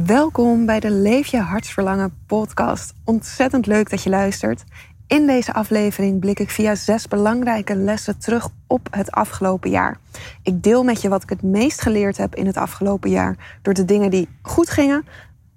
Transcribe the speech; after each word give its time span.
Welkom 0.00 0.66
bij 0.66 0.80
de 0.80 0.90
Leef 0.90 1.26
je 1.26 1.38
hartsverlangen 1.38 2.14
podcast. 2.26 2.94
Ontzettend 3.04 3.66
leuk 3.66 3.90
dat 3.90 4.02
je 4.02 4.10
luistert. 4.10 4.64
In 5.06 5.26
deze 5.26 5.52
aflevering 5.52 6.20
blik 6.20 6.38
ik 6.38 6.50
via 6.50 6.74
zes 6.74 7.08
belangrijke 7.08 7.76
lessen 7.76 8.18
terug 8.18 8.48
op 8.66 8.88
het 8.90 9.10
afgelopen 9.10 9.70
jaar. 9.70 9.96
Ik 10.42 10.62
deel 10.62 10.84
met 10.84 11.02
je 11.02 11.08
wat 11.08 11.22
ik 11.22 11.28
het 11.28 11.42
meest 11.42 11.80
geleerd 11.80 12.16
heb 12.16 12.34
in 12.34 12.46
het 12.46 12.56
afgelopen 12.56 13.10
jaar 13.10 13.58
door 13.62 13.74
de 13.74 13.84
dingen 13.84 14.10
die 14.10 14.28
goed 14.42 14.70
gingen 14.70 15.04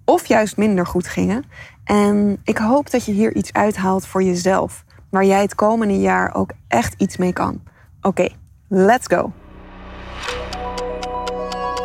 of 0.05 0.25
juist 0.25 0.57
minder 0.57 0.85
goed 0.85 1.07
gingen. 1.07 1.43
En 1.83 2.37
ik 2.43 2.57
hoop 2.57 2.91
dat 2.91 3.05
je 3.05 3.11
hier 3.11 3.35
iets 3.35 3.53
uithaalt 3.53 4.07
voor 4.07 4.23
jezelf, 4.23 4.83
waar 5.09 5.25
jij 5.25 5.41
het 5.41 5.55
komende 5.55 5.99
jaar 5.99 6.35
ook 6.35 6.51
echt 6.67 6.93
iets 6.97 7.17
mee 7.17 7.33
kan. 7.33 7.61
Oké, 8.01 8.27
let's 8.67 9.07
go. 9.07 9.31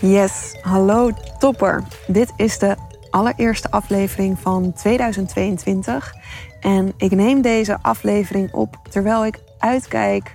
Yes, 0.00 0.56
hallo 0.60 1.10
topper. 1.38 1.82
Dit 2.06 2.32
is 2.36 2.58
de 2.58 2.76
allereerste 3.10 3.70
aflevering 3.70 4.38
van 4.38 4.72
2022. 4.72 6.14
En 6.60 6.92
ik 6.96 7.10
neem 7.10 7.42
deze 7.42 7.78
aflevering 7.82 8.52
op 8.52 8.76
terwijl 8.90 9.26
ik 9.26 9.40
uitkijk 9.58 10.32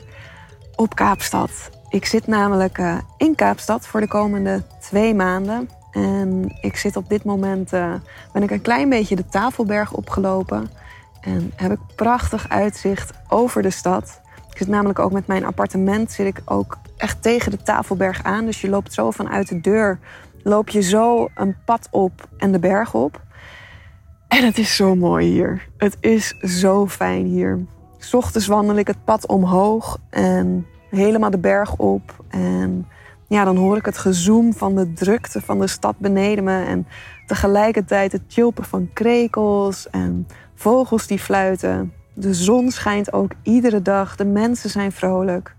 op 0.76 0.96
Kaapstad. 0.96 1.70
Ik 1.90 2.06
zit 2.06 2.28
namelijk 2.28 2.78
uh, 2.78 2.98
in 3.18 3.36
Kaapstad 3.36 3.88
voor 3.88 4.00
de 4.00 4.08
komende 4.08 4.64
twee 4.80 5.14
maanden. 5.14 5.70
En 5.92 6.58
ik 6.62 6.76
zit 6.76 6.96
op 6.96 7.10
dit 7.10 7.24
moment, 7.24 7.74
uh, 7.74 7.94
ben 8.34 8.44
ik 8.44 8.52
een 8.52 8.62
klein 8.62 8.90
beetje 8.90 9.16
de 9.16 9.26
Tafelberg 9.26 9.94
opgelopen. 9.94 10.70
En 11.22 11.52
heb 11.56 11.72
ik 11.72 11.80
prachtig 11.96 12.50
uitzicht 12.50 13.12
over 13.28 13.62
de 13.62 13.70
stad. 13.70 14.22
Ik 14.56 14.62
zit 14.62 14.70
namelijk 14.70 15.00
ook 15.00 15.12
met 15.12 15.28
mijn 15.28 15.46
appartement, 15.46 16.12
zit 16.12 16.26
ik 16.28 16.42
ook 16.46 16.78
echt 16.98 17.22
tegen 17.22 17.52
de 17.52 17.58
Tafelberg 17.58 18.24
aan. 18.24 18.46
Dus 18.46 18.62
je 18.62 18.70
loopt 18.70 18.94
zo 18.94 19.12
vanuit 19.12 19.48
de 19.48 19.62
deur, 19.62 20.00
loop 20.44 20.70
je 20.70 20.82
zo 20.82 21.30
een 21.36 21.56
pad 21.66 21.88
op 21.92 22.28
en 22.38 22.52
de 22.52 22.60
berg 22.60 22.94
op. 22.94 23.22
En 24.28 24.46
het 24.46 24.58
is 24.58 24.76
zo 24.76 24.96
mooi 24.96 25.28
hier. 25.32 25.68
Het 25.78 25.98
is 26.00 26.28
zo 26.40 26.88
fijn 26.88 27.26
hier. 27.26 27.66
S 27.98 28.14
ochtends 28.14 28.48
wandel 28.48 28.76
ik 28.76 28.88
het 28.88 29.04
pad 29.04 29.28
omhoog 29.28 29.98
en 30.10 30.66
helemaal 30.90 31.30
de 31.30 31.38
berg 31.38 31.76
op. 31.76 32.24
En 32.30 32.88
ja, 33.28 33.44
dan 33.44 33.58
hoor 33.58 33.78
ik 33.78 33.86
het 33.86 33.98
gezoem 33.98 34.54
van 34.54 34.76
de 34.76 34.94
drukte 34.94 35.42
van 35.42 35.60
de 35.60 35.68
stad 35.68 35.98
beneden 35.98 36.44
me. 36.44 36.64
En 36.64 36.88
tegelijkertijd 37.26 38.12
het 38.12 38.24
chilpen 38.28 38.64
van 38.64 38.90
krekels 38.94 39.90
en 39.90 40.28
vogels 40.54 41.08
die 41.08 41.20
fluiten. 41.20 41.94
De 42.16 42.34
zon 42.34 42.72
schijnt 42.72 43.14
ook 43.14 43.32
iedere 43.42 43.82
dag. 43.82 44.16
De 44.16 44.26
mensen 44.26 44.70
zijn 44.70 44.92
vrolijk. 44.92 45.56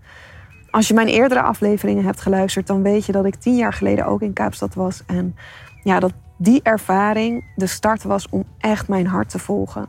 Als 0.69 0.87
je 0.87 0.93
mijn 0.93 1.07
eerdere 1.07 1.41
afleveringen 1.41 2.03
hebt 2.03 2.21
geluisterd, 2.21 2.67
dan 2.67 2.81
weet 2.81 3.05
je 3.05 3.11
dat 3.11 3.25
ik 3.25 3.35
tien 3.35 3.55
jaar 3.55 3.73
geleden 3.73 4.05
ook 4.05 4.21
in 4.21 4.33
Kaapstad 4.33 4.73
was. 4.73 5.03
En 5.05 5.35
ja, 5.83 5.99
dat 5.99 6.13
die 6.37 6.61
ervaring 6.63 7.43
de 7.55 7.67
start 7.67 8.03
was 8.03 8.29
om 8.29 8.43
echt 8.57 8.87
mijn 8.87 9.07
hart 9.07 9.29
te 9.29 9.39
volgen. 9.39 9.85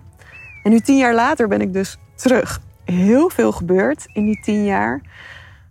En 0.62 0.70
nu 0.70 0.80
tien 0.80 0.96
jaar 0.96 1.14
later 1.14 1.48
ben 1.48 1.60
ik 1.60 1.72
dus 1.72 1.98
terug. 2.14 2.60
Heel 2.84 3.30
veel 3.30 3.52
gebeurd 3.52 4.06
in 4.12 4.24
die 4.24 4.40
tien 4.40 4.64
jaar. 4.64 5.00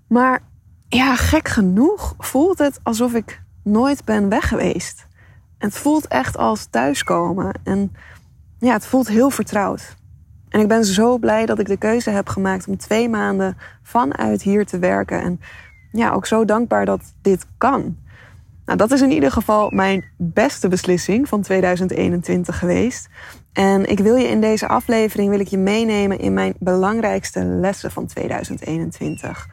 Maar 0.08 0.40
ja, 0.88 1.16
gek 1.16 1.48
genoeg 1.48 2.16
voelt 2.18 2.58
het 2.58 2.80
alsof 2.84 3.14
ik 3.14 3.42
nooit 3.64 4.06
ben 4.06 4.30
weg 4.30 4.48
geweest. 4.48 5.08
Het 5.58 5.78
voelt 5.78 6.08
echt 6.08 6.38
als 6.38 6.66
thuiskomen. 6.66 7.60
En 7.64 7.96
ja, 8.60 8.74
het 8.74 8.86
voelt 8.86 9.08
heel 9.08 9.30
vertrouwd. 9.30 9.96
En 10.50 10.60
ik 10.60 10.68
ben 10.68 10.86
zo 10.86 11.18
blij 11.18 11.46
dat 11.46 11.60
ik 11.60 11.68
de 11.68 11.78
keuze 11.78 12.10
heb 12.10 12.30
gemaakt 12.30 12.68
om 12.68 12.78
twee 12.78 13.10
maanden 13.10 13.58
vanuit 13.84 14.42
hier 14.42 14.66
te 14.66 14.80
werken. 14.80 15.22
En 15.22 15.40
ja, 15.92 16.12
ook 16.12 16.26
zo 16.26 16.46
dankbaar 16.46 16.86
dat 16.86 17.14
dit 17.22 17.46
kan. 17.58 17.98
Nou, 18.66 18.78
dat 18.78 18.92
is 18.92 19.02
in 19.02 19.12
ieder 19.12 19.32
geval 19.32 19.70
mijn 19.70 20.06
beste 20.18 20.68
beslissing 20.68 21.28
van 21.28 21.42
2021 21.42 22.60
geweest. 22.60 23.08
En 23.54 23.90
ik 23.90 24.00
wil 24.00 24.16
je 24.16 24.28
in 24.28 24.42
deze 24.42 24.68
aflevering 24.68 25.30
wil 25.30 25.40
ik 25.40 25.48
je 25.48 25.58
meenemen 25.58 26.20
in 26.20 26.34
mijn 26.34 26.54
belangrijkste 26.60 27.44
lessen 27.44 27.92
van 27.92 28.06
2021. 28.06 29.50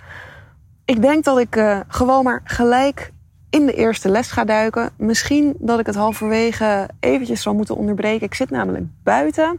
Ik 0.85 1.03
denk 1.03 1.25
dat 1.25 1.39
ik 1.39 1.57
uh, 1.57 1.81
gewoon 1.89 2.25
maar 2.25 2.41
gelijk 2.45 3.13
in 3.51 3.67
de 3.67 3.75
eerste 3.75 4.09
les 4.09 4.31
ga 4.31 4.45
duiken. 4.45 4.91
Misschien 4.97 5.55
dat 5.59 5.79
ik 5.79 5.87
het 5.87 5.95
halverwege 5.95 6.89
eventjes 7.01 7.43
zal 7.43 7.55
moeten 7.55 7.77
onderbreken. 7.77 8.27
Ik 8.27 8.35
zit 8.35 8.51
namelijk 8.51 8.85
buiten 9.03 9.59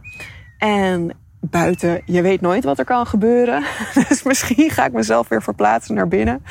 en 0.58 1.10
buiten, 1.50 2.02
je 2.04 2.22
weet 2.22 2.40
nooit 2.40 2.64
wat 2.64 2.78
er 2.78 2.84
kan 2.84 3.06
gebeuren. 3.06 3.64
Dus 4.08 4.22
misschien 4.22 4.70
ga 4.70 4.84
ik 4.84 4.92
mezelf 4.92 5.28
weer 5.28 5.42
verplaatsen 5.42 5.94
naar 5.94 6.08
binnen. 6.08 6.44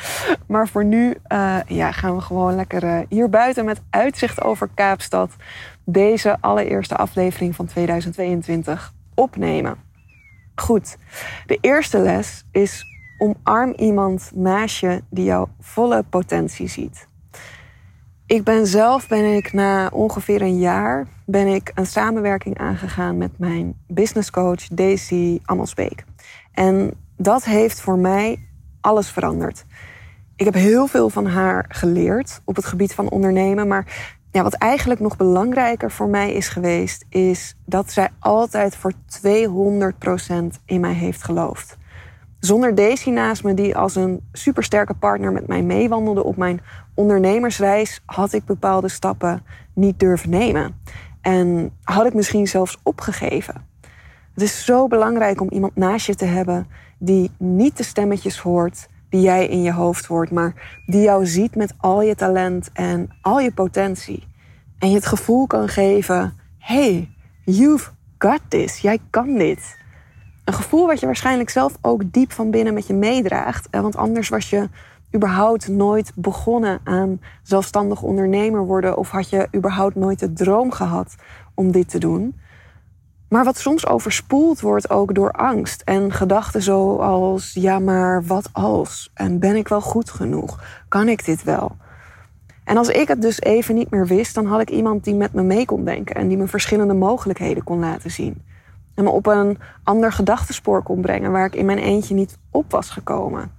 Maar 0.46 0.68
voor 0.68 0.84
nu 0.84 1.14
uh, 1.32 1.56
ja, 1.66 1.92
gaan 1.92 2.14
we 2.14 2.20
gewoon 2.20 2.54
lekker 2.54 2.84
uh, 2.84 2.98
hier 3.08 3.30
buiten 3.30 3.64
met 3.64 3.80
uitzicht 3.90 4.42
over 4.42 4.68
Kaapstad 4.74 5.36
deze 5.84 6.36
allereerste 6.40 6.96
aflevering 6.96 7.54
van 7.56 7.66
2022 7.66 8.92
opnemen. 9.14 9.76
Goed, 10.54 10.96
de 11.46 11.58
eerste 11.60 11.98
les 11.98 12.44
is 12.50 12.84
omarm 13.18 13.72
iemand 13.76 14.30
naast 14.34 14.80
je 14.80 15.02
die 15.10 15.24
jouw 15.24 15.48
volle 15.60 16.04
potentie 16.10 16.68
ziet. 16.68 17.08
Ik 18.26 18.44
ben 18.44 18.66
zelf 18.66 19.08
ben 19.08 19.24
ik 19.24 19.52
na 19.52 19.88
ongeveer 19.92 20.42
een 20.42 20.58
jaar 20.58 21.06
ben 21.24 21.46
ik 21.46 21.70
een 21.74 21.86
samenwerking 21.86 22.58
aangegaan 22.58 23.16
met 23.16 23.38
mijn 23.38 23.74
businesscoach 23.86 24.68
Daisy 24.68 25.38
Amelsbeek. 25.44 26.04
En 26.52 26.90
dat 27.16 27.44
heeft 27.44 27.80
voor 27.80 27.98
mij 27.98 28.48
alles 28.80 29.10
veranderd. 29.10 29.64
Ik 30.36 30.44
heb 30.44 30.54
heel 30.54 30.86
veel 30.86 31.10
van 31.10 31.26
haar 31.26 31.64
geleerd 31.68 32.40
op 32.44 32.56
het 32.56 32.64
gebied 32.64 32.94
van 32.94 33.10
ondernemen, 33.10 33.68
maar 33.68 34.14
ja, 34.30 34.42
wat 34.42 34.54
eigenlijk 34.54 35.00
nog 35.00 35.16
belangrijker 35.16 35.90
voor 35.90 36.08
mij 36.08 36.32
is 36.32 36.48
geweest, 36.48 37.04
is 37.08 37.56
dat 37.64 37.92
zij 37.92 38.08
altijd 38.18 38.76
voor 38.76 38.92
200% 38.92 39.26
in 40.64 40.80
mij 40.80 40.94
heeft 40.94 41.22
geloofd. 41.22 41.76
Zonder 42.38 42.74
Daisy 42.74 43.10
naast 43.10 43.44
me, 43.44 43.54
die 43.54 43.76
als 43.76 43.94
een 43.94 44.20
supersterke 44.32 44.94
partner 44.94 45.32
met 45.32 45.46
mij 45.46 45.62
meewandelde 45.62 46.24
op 46.24 46.36
mijn 46.36 46.60
ondernemersreis, 46.94 48.02
had 48.06 48.32
ik 48.32 48.44
bepaalde 48.44 48.88
stappen 48.88 49.42
niet 49.74 49.98
durven 50.00 50.30
nemen. 50.30 50.80
En 51.20 51.72
had 51.82 52.06
ik 52.06 52.14
misschien 52.14 52.46
zelfs 52.46 52.78
opgegeven. 52.82 53.66
Het 54.34 54.42
is 54.42 54.64
zo 54.64 54.86
belangrijk 54.86 55.40
om 55.40 55.50
iemand 55.50 55.76
naast 55.76 56.06
je 56.06 56.14
te 56.14 56.24
hebben 56.24 56.66
die 56.98 57.30
niet 57.38 57.76
de 57.76 57.82
stemmetjes 57.82 58.38
hoort 58.38 58.88
die 59.08 59.20
jij 59.20 59.46
in 59.46 59.62
je 59.62 59.72
hoofd 59.72 60.06
hoort, 60.06 60.30
maar 60.30 60.80
die 60.86 61.02
jou 61.02 61.26
ziet 61.26 61.54
met 61.54 61.74
al 61.76 62.02
je 62.02 62.14
talent 62.14 62.70
en 62.72 63.10
al 63.20 63.40
je 63.40 63.52
potentie. 63.52 64.26
En 64.78 64.88
je 64.88 64.94
het 64.94 65.06
gevoel 65.06 65.46
kan 65.46 65.68
geven: 65.68 66.34
hey, 66.58 67.10
you've 67.44 67.90
got 68.18 68.40
this. 68.48 68.78
Jij 68.78 68.98
kan 69.10 69.34
dit. 69.34 69.84
Een 70.46 70.54
gevoel 70.54 70.86
wat 70.86 71.00
je 71.00 71.06
waarschijnlijk 71.06 71.50
zelf 71.50 71.78
ook 71.80 72.12
diep 72.12 72.32
van 72.32 72.50
binnen 72.50 72.74
met 72.74 72.86
je 72.86 72.94
meedraagt. 72.94 73.68
Want 73.70 73.96
anders 73.96 74.28
was 74.28 74.50
je 74.50 74.68
überhaupt 75.14 75.68
nooit 75.68 76.12
begonnen 76.14 76.80
aan 76.84 77.20
zelfstandig 77.42 78.02
ondernemer 78.02 78.66
worden. 78.66 78.96
Of 78.96 79.10
had 79.10 79.30
je 79.30 79.48
überhaupt 79.54 79.94
nooit 79.94 80.18
de 80.18 80.32
droom 80.32 80.70
gehad 80.70 81.14
om 81.54 81.70
dit 81.70 81.88
te 81.88 81.98
doen. 81.98 82.40
Maar 83.28 83.44
wat 83.44 83.58
soms 83.58 83.86
overspoeld 83.86 84.60
wordt 84.60 84.90
ook 84.90 85.14
door 85.14 85.30
angst 85.30 85.82
en 85.82 86.12
gedachten 86.12 86.62
zoals: 86.62 87.52
ja, 87.52 87.78
maar 87.78 88.24
wat 88.24 88.48
als? 88.52 89.10
En 89.14 89.38
ben 89.38 89.56
ik 89.56 89.68
wel 89.68 89.80
goed 89.80 90.10
genoeg? 90.10 90.62
Kan 90.88 91.08
ik 91.08 91.24
dit 91.24 91.44
wel? 91.44 91.76
En 92.64 92.76
als 92.76 92.88
ik 92.88 93.08
het 93.08 93.22
dus 93.22 93.40
even 93.40 93.74
niet 93.74 93.90
meer 93.90 94.06
wist, 94.06 94.34
dan 94.34 94.46
had 94.46 94.60
ik 94.60 94.70
iemand 94.70 95.04
die 95.04 95.14
met 95.14 95.32
me 95.32 95.42
mee 95.42 95.64
kon 95.64 95.84
denken 95.84 96.14
en 96.14 96.28
die 96.28 96.36
me 96.36 96.46
verschillende 96.46 96.94
mogelijkheden 96.94 97.64
kon 97.64 97.78
laten 97.78 98.10
zien 98.10 98.54
en 98.96 99.04
me 99.04 99.10
op 99.10 99.26
een 99.26 99.58
ander 99.82 100.12
gedachtespoor 100.12 100.82
kon 100.82 101.00
brengen 101.00 101.32
waar 101.32 101.46
ik 101.46 101.54
in 101.54 101.66
mijn 101.66 101.78
eentje 101.78 102.14
niet 102.14 102.38
op 102.50 102.70
was 102.70 102.90
gekomen. 102.90 103.50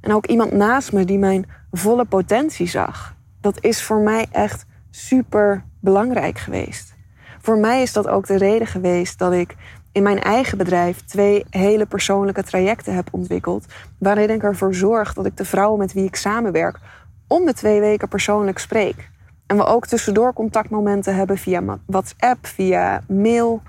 En 0.00 0.12
ook 0.12 0.26
iemand 0.26 0.52
naast 0.52 0.92
me 0.92 1.04
die 1.04 1.18
mijn 1.18 1.46
volle 1.72 2.04
potentie 2.04 2.68
zag. 2.68 3.14
Dat 3.40 3.64
is 3.64 3.82
voor 3.82 4.00
mij 4.00 4.26
echt 4.32 4.66
super 4.90 5.64
belangrijk 5.80 6.38
geweest. 6.38 6.94
Voor 7.40 7.58
mij 7.58 7.82
is 7.82 7.92
dat 7.92 8.08
ook 8.08 8.26
de 8.26 8.36
reden 8.36 8.66
geweest 8.66 9.18
dat 9.18 9.32
ik 9.32 9.56
in 9.92 10.02
mijn 10.02 10.20
eigen 10.20 10.58
bedrijf 10.58 11.04
twee 11.04 11.44
hele 11.50 11.86
persoonlijke 11.86 12.42
trajecten 12.42 12.94
heb 12.94 13.08
ontwikkeld. 13.10 13.64
Waarin 13.98 14.30
ik 14.30 14.42
ervoor 14.42 14.74
zorg 14.74 15.14
dat 15.14 15.26
ik 15.26 15.36
de 15.36 15.44
vrouwen 15.44 15.78
met 15.78 15.92
wie 15.92 16.04
ik 16.04 16.16
samenwerk 16.16 16.78
om 17.26 17.44
de 17.44 17.54
twee 17.54 17.80
weken 17.80 18.08
persoonlijk 18.08 18.58
spreek. 18.58 19.10
En 19.46 19.56
we 19.56 19.64
ook 19.64 19.86
tussendoor 19.86 20.32
contactmomenten 20.32 21.14
hebben 21.14 21.38
via 21.38 21.78
WhatsApp, 21.86 22.46
via 22.46 23.02
mail. 23.08 23.62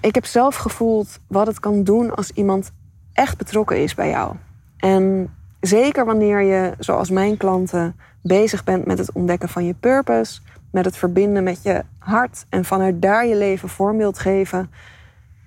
Ik 0.00 0.14
heb 0.14 0.24
zelf 0.24 0.56
gevoeld 0.56 1.18
wat 1.26 1.46
het 1.46 1.60
kan 1.60 1.82
doen 1.84 2.14
als 2.14 2.30
iemand 2.30 2.72
echt 3.12 3.38
betrokken 3.38 3.82
is 3.82 3.94
bij 3.94 4.10
jou. 4.10 4.34
En 4.76 5.34
zeker 5.60 6.04
wanneer 6.04 6.40
je, 6.40 6.72
zoals 6.78 7.10
mijn 7.10 7.36
klanten, 7.36 7.96
bezig 8.22 8.64
bent 8.64 8.86
met 8.86 8.98
het 8.98 9.12
ontdekken 9.12 9.48
van 9.48 9.64
je 9.64 9.74
purpose, 9.74 10.40
met 10.70 10.84
het 10.84 10.96
verbinden 10.96 11.44
met 11.44 11.62
je 11.62 11.84
hart 11.98 12.44
en 12.48 12.64
vanuit 12.64 13.02
daar 13.02 13.26
je 13.26 13.36
leven 13.36 13.68
vorm 13.68 13.96
wilt 13.96 14.18
geven. 14.18 14.70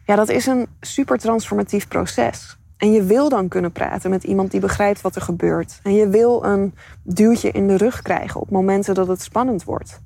Ja, 0.05 0.15
dat 0.15 0.29
is 0.29 0.45
een 0.45 0.67
super 0.81 1.17
transformatief 1.17 1.88
proces. 1.88 2.57
En 2.77 2.91
je 2.91 3.03
wil 3.03 3.29
dan 3.29 3.47
kunnen 3.47 3.71
praten 3.71 4.09
met 4.09 4.23
iemand 4.23 4.51
die 4.51 4.59
begrijpt 4.59 5.01
wat 5.01 5.15
er 5.15 5.21
gebeurt. 5.21 5.79
En 5.83 5.94
je 5.94 6.07
wil 6.09 6.44
een 6.44 6.73
duwtje 7.03 7.51
in 7.51 7.67
de 7.67 7.77
rug 7.77 8.01
krijgen 8.01 8.41
op 8.41 8.49
momenten 8.49 8.95
dat 8.95 9.07
het 9.07 9.21
spannend 9.21 9.63
wordt. 9.63 10.01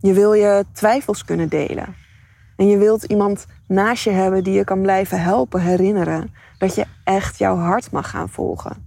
Je 0.00 0.12
wil 0.12 0.32
je 0.32 0.64
twijfels 0.72 1.24
kunnen 1.24 1.48
delen. 1.48 1.94
En 2.58 2.68
je 2.68 2.78
wilt 2.78 3.02
iemand 3.02 3.46
naast 3.66 4.04
je 4.04 4.10
hebben 4.10 4.44
die 4.44 4.54
je 4.54 4.64
kan 4.64 4.82
blijven 4.82 5.22
helpen 5.22 5.60
herinneren 5.60 6.34
dat 6.58 6.74
je 6.74 6.84
echt 7.04 7.38
jouw 7.38 7.56
hart 7.56 7.90
mag 7.90 8.10
gaan 8.10 8.28
volgen. 8.28 8.86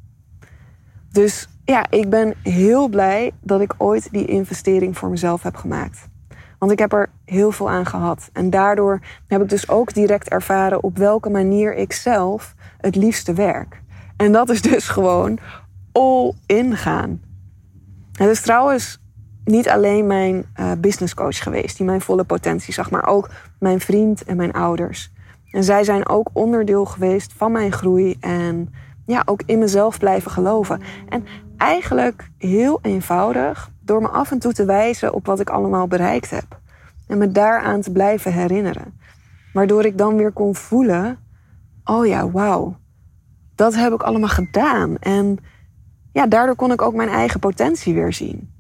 Dus 1.11 1.49
ja, 1.65 1.85
ik 1.89 2.09
ben 2.09 2.33
heel 2.43 2.87
blij 2.87 3.31
dat 3.41 3.61
ik 3.61 3.73
ooit 3.77 4.11
die 4.11 4.25
investering 4.25 4.97
voor 4.97 5.09
mezelf 5.09 5.43
heb 5.43 5.55
gemaakt. 5.55 6.09
Want 6.57 6.71
ik 6.71 6.79
heb 6.79 6.93
er 6.93 7.09
heel 7.25 7.51
veel 7.51 7.69
aan 7.69 7.85
gehad. 7.85 8.29
En 8.33 8.49
daardoor 8.49 8.99
heb 9.27 9.41
ik 9.41 9.49
dus 9.49 9.69
ook 9.69 9.93
direct 9.93 10.29
ervaren 10.29 10.83
op 10.83 10.97
welke 10.97 11.29
manier 11.29 11.75
ik 11.75 11.93
zelf 11.93 12.55
het 12.77 12.95
liefste 12.95 13.33
werk. 13.33 13.81
En 14.17 14.31
dat 14.31 14.49
is 14.49 14.61
dus 14.61 14.87
gewoon 14.87 15.39
all 15.91 16.33
in 16.45 16.77
gaan. 16.77 17.21
Het 18.11 18.29
is 18.29 18.41
trouwens 18.41 19.01
niet 19.45 19.69
alleen 19.69 20.07
mijn 20.07 20.45
uh, 20.59 20.71
business 20.77 21.13
coach 21.13 21.43
geweest 21.43 21.77
die 21.77 21.85
mijn 21.85 22.01
volle 22.01 22.23
potentie 22.23 22.73
zag, 22.73 22.91
maar 22.91 23.07
ook 23.07 23.29
mijn 23.59 23.79
vriend 23.79 24.23
en 24.23 24.37
mijn 24.37 24.53
ouders. 24.53 25.11
En 25.51 25.63
zij 25.63 25.83
zijn 25.83 26.09
ook 26.09 26.29
onderdeel 26.33 26.85
geweest 26.85 27.33
van 27.33 27.51
mijn 27.51 27.71
groei 27.71 28.17
en 28.19 28.73
ja, 29.05 29.21
ook 29.25 29.41
in 29.45 29.59
mezelf 29.59 29.99
blijven 29.99 30.31
geloven. 30.31 30.81
En 31.09 31.25
eigenlijk 31.57 32.29
heel 32.37 32.79
eenvoudig 32.81 33.71
door 33.79 34.01
me 34.01 34.07
af 34.07 34.31
en 34.31 34.39
toe 34.39 34.53
te 34.53 34.65
wijzen 34.65 35.13
op 35.13 35.25
wat 35.25 35.39
ik 35.39 35.49
allemaal 35.49 35.87
bereikt 35.87 36.29
heb. 36.29 36.59
En 37.07 37.17
me 37.17 37.31
daaraan 37.31 37.81
te 37.81 37.91
blijven 37.91 38.33
herinneren. 38.33 38.99
Waardoor 39.53 39.85
ik 39.85 39.97
dan 39.97 40.15
weer 40.15 40.31
kon 40.31 40.55
voelen: 40.55 41.17
oh 41.83 42.05
ja, 42.05 42.29
wauw, 42.29 42.77
dat 43.55 43.75
heb 43.75 43.93
ik 43.93 44.03
allemaal 44.03 44.29
gedaan. 44.29 44.97
En 44.97 45.37
ja, 46.11 46.27
daardoor 46.27 46.55
kon 46.55 46.71
ik 46.71 46.81
ook 46.81 46.93
mijn 46.93 47.09
eigen 47.09 47.39
potentie 47.39 47.93
weer 47.93 48.13
zien. 48.13 48.50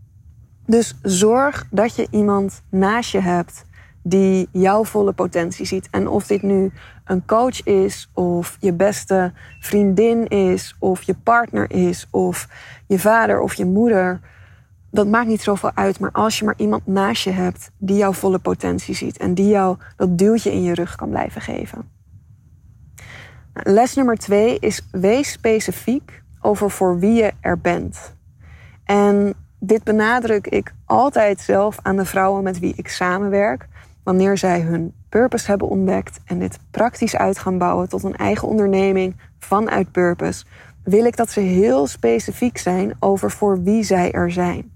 Dus 0.71 0.95
zorg 1.01 1.67
dat 1.69 1.95
je 1.95 2.07
iemand 2.11 2.61
naast 2.69 3.11
je 3.11 3.19
hebt 3.19 3.65
die 4.03 4.49
jouw 4.51 4.83
volle 4.83 5.13
potentie 5.13 5.65
ziet. 5.65 5.87
En 5.89 6.07
of 6.07 6.27
dit 6.27 6.41
nu 6.41 6.71
een 7.05 7.25
coach 7.25 7.63
is, 7.63 8.09
of 8.13 8.57
je 8.59 8.73
beste 8.73 9.33
vriendin 9.59 10.27
is, 10.27 10.75
of 10.79 11.01
je 11.01 11.15
partner 11.23 11.71
is, 11.71 12.07
of 12.11 12.47
je 12.87 12.99
vader 12.99 13.39
of 13.39 13.53
je 13.53 13.65
moeder. 13.65 14.19
Dat 14.91 15.07
maakt 15.07 15.27
niet 15.27 15.41
zoveel 15.41 15.71
uit. 15.73 15.99
Maar 15.99 16.11
als 16.11 16.39
je 16.39 16.45
maar 16.45 16.57
iemand 16.57 16.87
naast 16.87 17.23
je 17.23 17.31
hebt 17.31 17.71
die 17.77 17.97
jouw 17.97 18.13
volle 18.13 18.39
potentie 18.39 18.95
ziet 18.95 19.17
en 19.17 19.33
die 19.33 19.47
jou 19.47 19.77
dat 19.95 20.17
duwtje 20.17 20.51
in 20.51 20.63
je 20.63 20.73
rug 20.73 20.95
kan 20.95 21.09
blijven 21.09 21.41
geven. 21.41 21.89
Les 23.53 23.95
nummer 23.95 24.17
twee 24.17 24.59
is 24.59 24.87
wees 24.91 25.31
specifiek 25.31 26.23
over 26.41 26.71
voor 26.71 26.99
wie 26.99 27.13
je 27.13 27.31
er 27.39 27.59
bent. 27.59 28.15
En 28.83 29.35
dit 29.63 29.83
benadruk 29.83 30.47
ik 30.47 30.73
altijd 30.85 31.39
zelf 31.39 31.79
aan 31.81 31.95
de 31.95 32.05
vrouwen 32.05 32.43
met 32.43 32.59
wie 32.59 32.73
ik 32.75 32.87
samenwerk 32.87 33.67
wanneer 34.03 34.37
zij 34.37 34.61
hun 34.61 34.93
purpose 35.09 35.47
hebben 35.47 35.67
ontdekt 35.67 36.19
en 36.25 36.39
dit 36.39 36.59
praktisch 36.71 37.15
uit 37.15 37.39
gaan 37.39 37.57
bouwen 37.57 37.89
tot 37.89 38.03
een 38.03 38.15
eigen 38.15 38.47
onderneming 38.47 39.15
vanuit 39.39 39.91
purpose, 39.91 40.45
wil 40.83 41.05
ik 41.05 41.15
dat 41.15 41.29
ze 41.29 41.39
heel 41.39 41.87
specifiek 41.87 42.57
zijn 42.57 42.93
over 42.99 43.31
voor 43.31 43.63
wie 43.63 43.83
zij 43.83 44.11
er 44.11 44.31
zijn. 44.31 44.71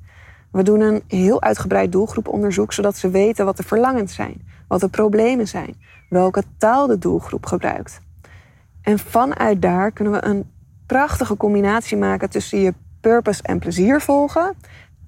We 0.51 0.63
doen 0.63 0.79
een 0.79 1.03
heel 1.07 1.41
uitgebreid 1.41 1.91
doelgroeponderzoek 1.91 2.73
zodat 2.73 2.97
ze 2.97 3.09
weten 3.09 3.45
wat 3.45 3.57
de 3.57 3.63
verlangens 3.63 4.15
zijn, 4.15 4.41
wat 4.67 4.79
de 4.79 4.89
problemen 4.89 5.47
zijn, 5.47 5.75
welke 6.09 6.43
taal 6.57 6.87
de 6.87 6.97
doelgroep 6.97 7.45
gebruikt. 7.45 7.99
En 8.81 8.99
vanuit 8.99 9.61
daar 9.61 9.91
kunnen 9.91 10.13
we 10.13 10.25
een 10.25 10.51
prachtige 10.85 11.37
combinatie 11.37 11.97
maken 11.97 12.29
tussen 12.29 12.59
je 12.59 12.73
purpose 13.09 13.43
en 13.43 13.59
plezier 13.59 14.01
volgen 14.01 14.55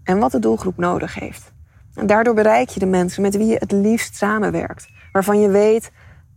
en 0.04 0.20
wat 0.20 0.32
de 0.32 0.40
doelgroep 0.40 0.78
nodig 0.78 1.14
heeft. 1.14 1.52
En 1.94 2.08
daardoor 2.08 2.34
bereik 2.34 2.70
je 2.70 2.80
de 2.80 2.86
mensen 2.86 3.22
met 3.22 3.38
wie 3.38 3.46
je 3.46 3.58
het 3.60 3.72
liefst 3.72 4.16
samenwerkt. 4.16 4.90
Waarvan 5.12 5.40
je 5.40 5.50
weet, 5.50 5.92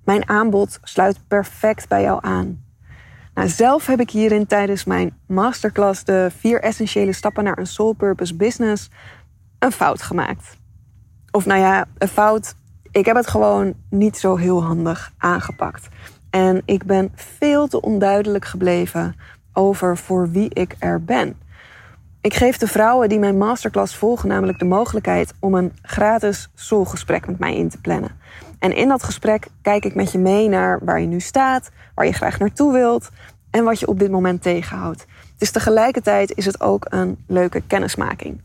mijn 0.05 0.29
aanbod 0.29 0.79
sluit 0.83 1.19
perfect 1.29 1.89
bij 1.89 2.03
jou 2.03 2.19
aan. 2.23 2.65
Nou, 3.35 3.49
zelf 3.49 3.87
heb 3.87 4.01
ik 4.01 4.11
hierin 4.11 4.47
tijdens 4.47 4.85
mijn 4.85 5.17
masterclass 5.27 6.05
de 6.05 6.31
vier 6.39 6.61
essentiële 6.61 7.12
stappen 7.12 7.45
naar 7.45 7.59
een 7.59 7.67
soul 7.67 7.93
purpose 7.93 8.37
business 8.37 8.91
een 9.59 9.73
fout 9.73 10.03
gemaakt. 10.03 10.56
Of 11.31 11.47
nou 11.47 11.61
ja, 11.61 11.85
een 11.99 12.09
fout. 12.09 12.55
Ik 12.91 13.06
heb 13.06 13.17
het 13.17 13.27
gewoon 13.27 13.75
niet 13.91 14.17
zo 14.17 14.37
heel 14.37 14.63
handig 14.63 15.13
aangepakt. 15.19 15.89
En 16.31 16.63
ik 16.65 16.85
ben 16.85 17.13
veel 17.15 17.67
te 17.69 17.81
onduidelijk 17.81 18.45
gebleven 18.45 19.15
over 19.53 19.97
voor 19.97 20.31
wie 20.31 20.55
ik 20.55 20.77
er 20.79 21.05
ben. 21.05 21.37
Ik 22.22 22.34
geef 22.34 22.56
de 22.56 22.67
vrouwen 22.67 23.08
die 23.08 23.19
mijn 23.19 23.38
masterclass 23.38 23.96
volgen 23.96 24.28
namelijk 24.28 24.58
de 24.58 24.64
mogelijkheid 24.64 25.34
om 25.38 25.55
een 25.55 25.72
gratis 25.82 26.49
soulgesprek 26.55 27.26
met 27.26 27.38
mij 27.38 27.56
in 27.56 27.69
te 27.69 27.81
plannen. 27.81 28.11
En 28.58 28.76
in 28.76 28.88
dat 28.88 29.02
gesprek 29.02 29.46
kijk 29.62 29.84
ik 29.84 29.94
met 29.94 30.12
je 30.12 30.19
mee 30.19 30.49
naar 30.49 30.78
waar 30.84 31.00
je 31.00 31.06
nu 31.06 31.20
staat, 31.20 31.70
waar 31.94 32.06
je 32.06 32.12
graag 32.12 32.38
naartoe 32.38 32.72
wilt 32.72 33.11
en 33.50 33.64
wat 33.64 33.81
je 33.81 33.87
op 33.87 33.99
dit 33.99 34.11
moment 34.11 34.43
tegenhoudt. 34.43 35.06
Dus 35.38 35.50
tegelijkertijd 35.50 36.37
is 36.37 36.46
het 36.46 36.61
ook 36.61 36.87
een 36.88 37.19
leuke 37.26 37.62
kennismaking. 37.67 38.40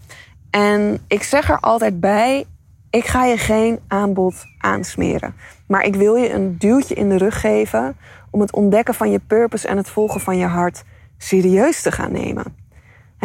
En 0.50 1.00
ik 1.08 1.24
zeg 1.24 1.50
er 1.50 1.60
altijd 1.60 2.00
bij: 2.00 2.46
ik 2.90 3.06
ga 3.06 3.26
je 3.26 3.38
geen 3.38 3.80
aanbod 3.88 4.46
aansmeren. 4.58 5.36
Maar 5.68 5.84
ik 5.84 5.96
wil 5.96 6.16
je 6.16 6.34
een 6.34 6.58
duwtje 6.58 6.96
in 6.96 7.10
de 7.10 7.18
rug 7.18 7.40
geven 7.40 7.98
om 8.30 8.42
het 8.42 8.54
ontdekken 8.54 8.94
van 8.94 9.12
je 9.12 9.20
purpose 9.20 9.68
en 9.68 9.78
het 9.78 9.90
volgen 9.90 10.22
van 10.22 10.38
je 10.38 10.46
hart 10.46 10.84
serieus 11.18 11.82
te 11.82 11.92
gaan 11.92 12.12
nemen. 12.12 12.65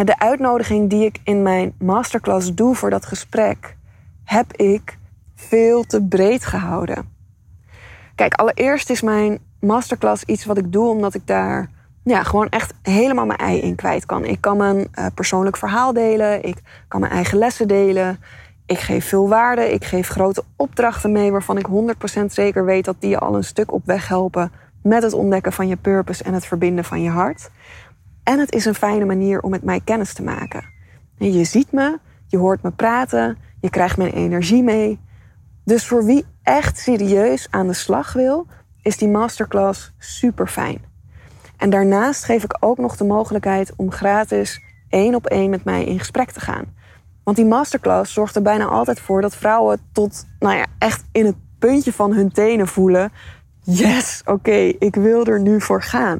De 0.04 0.18
uitnodiging 0.18 0.90
die 0.90 1.04
ik 1.04 1.20
in 1.24 1.42
mijn 1.42 1.74
masterclass 1.78 2.54
doe 2.54 2.74
voor 2.74 2.90
dat 2.90 3.06
gesprek, 3.06 3.76
heb 4.24 4.52
ik 4.52 4.98
veel 5.34 5.84
te 5.84 6.02
breed 6.02 6.44
gehouden. 6.44 7.08
Kijk, 8.14 8.34
allereerst 8.34 8.90
is 8.90 9.02
mijn 9.02 9.38
masterclass 9.60 10.24
iets 10.24 10.44
wat 10.44 10.58
ik 10.58 10.72
doe 10.72 10.88
omdat 10.88 11.14
ik 11.14 11.26
daar 11.26 11.70
ja, 12.04 12.22
gewoon 12.22 12.48
echt 12.48 12.74
helemaal 12.82 13.26
mijn 13.26 13.38
ei 13.38 13.60
in 13.60 13.74
kwijt 13.74 14.06
kan. 14.06 14.24
Ik 14.24 14.40
kan 14.40 14.56
mijn 14.56 14.76
uh, 14.76 15.06
persoonlijk 15.14 15.56
verhaal 15.56 15.92
delen, 15.92 16.44
ik 16.44 16.56
kan 16.88 17.00
mijn 17.00 17.12
eigen 17.12 17.38
lessen 17.38 17.68
delen. 17.68 18.18
Ik 18.66 18.78
geef 18.78 19.08
veel 19.08 19.28
waarde, 19.28 19.72
ik 19.72 19.84
geef 19.84 20.08
grote 20.08 20.44
opdrachten 20.56 21.12
mee 21.12 21.30
waarvan 21.30 21.58
ik 21.58 21.66
100% 22.20 22.24
zeker 22.26 22.64
weet 22.64 22.84
dat 22.84 22.96
die 22.98 23.10
je 23.10 23.18
al 23.18 23.36
een 23.36 23.44
stuk 23.44 23.72
op 23.72 23.86
weg 23.86 24.08
helpen 24.08 24.52
met 24.82 25.02
het 25.02 25.12
ontdekken 25.12 25.52
van 25.52 25.68
je 25.68 25.76
purpose 25.76 26.24
en 26.24 26.34
het 26.34 26.46
verbinden 26.46 26.84
van 26.84 27.02
je 27.02 27.10
hart. 27.10 27.50
En 28.22 28.38
het 28.38 28.52
is 28.52 28.64
een 28.64 28.74
fijne 28.74 29.04
manier 29.04 29.40
om 29.40 29.50
met 29.50 29.64
mij 29.64 29.80
kennis 29.84 30.12
te 30.12 30.22
maken. 30.22 30.64
Je 31.16 31.44
ziet 31.44 31.72
me, 31.72 31.98
je 32.26 32.38
hoort 32.38 32.62
me 32.62 32.70
praten, 32.70 33.38
je 33.60 33.70
krijgt 33.70 33.96
mijn 33.96 34.12
energie 34.12 34.62
mee. 34.62 35.00
Dus 35.64 35.86
voor 35.86 36.04
wie 36.04 36.24
echt 36.42 36.78
serieus 36.78 37.46
aan 37.50 37.66
de 37.66 37.72
slag 37.72 38.12
wil, 38.12 38.46
is 38.82 38.96
die 38.96 39.08
masterclass 39.08 39.94
super 39.98 40.46
fijn. 40.46 40.84
En 41.56 41.70
daarnaast 41.70 42.24
geef 42.24 42.44
ik 42.44 42.56
ook 42.60 42.78
nog 42.78 42.96
de 42.96 43.04
mogelijkheid 43.04 43.72
om 43.76 43.90
gratis 43.90 44.62
één 44.88 45.14
op 45.14 45.26
één 45.26 45.50
met 45.50 45.64
mij 45.64 45.84
in 45.84 45.98
gesprek 45.98 46.30
te 46.30 46.40
gaan. 46.40 46.64
Want 47.24 47.36
die 47.36 47.46
masterclass 47.46 48.12
zorgt 48.12 48.36
er 48.36 48.42
bijna 48.42 48.64
altijd 48.64 49.00
voor 49.00 49.20
dat 49.20 49.36
vrouwen 49.36 49.80
tot, 49.92 50.26
nou 50.38 50.56
ja, 50.56 50.66
echt 50.78 51.04
in 51.12 51.26
het 51.26 51.36
puntje 51.58 51.92
van 51.92 52.12
hun 52.12 52.32
tenen 52.32 52.66
voelen: 52.66 53.12
yes, 53.60 54.22
oké, 54.24 54.56
ik 54.78 54.94
wil 54.94 55.24
er 55.24 55.40
nu 55.40 55.60
voor 55.60 55.82
gaan 55.82 56.18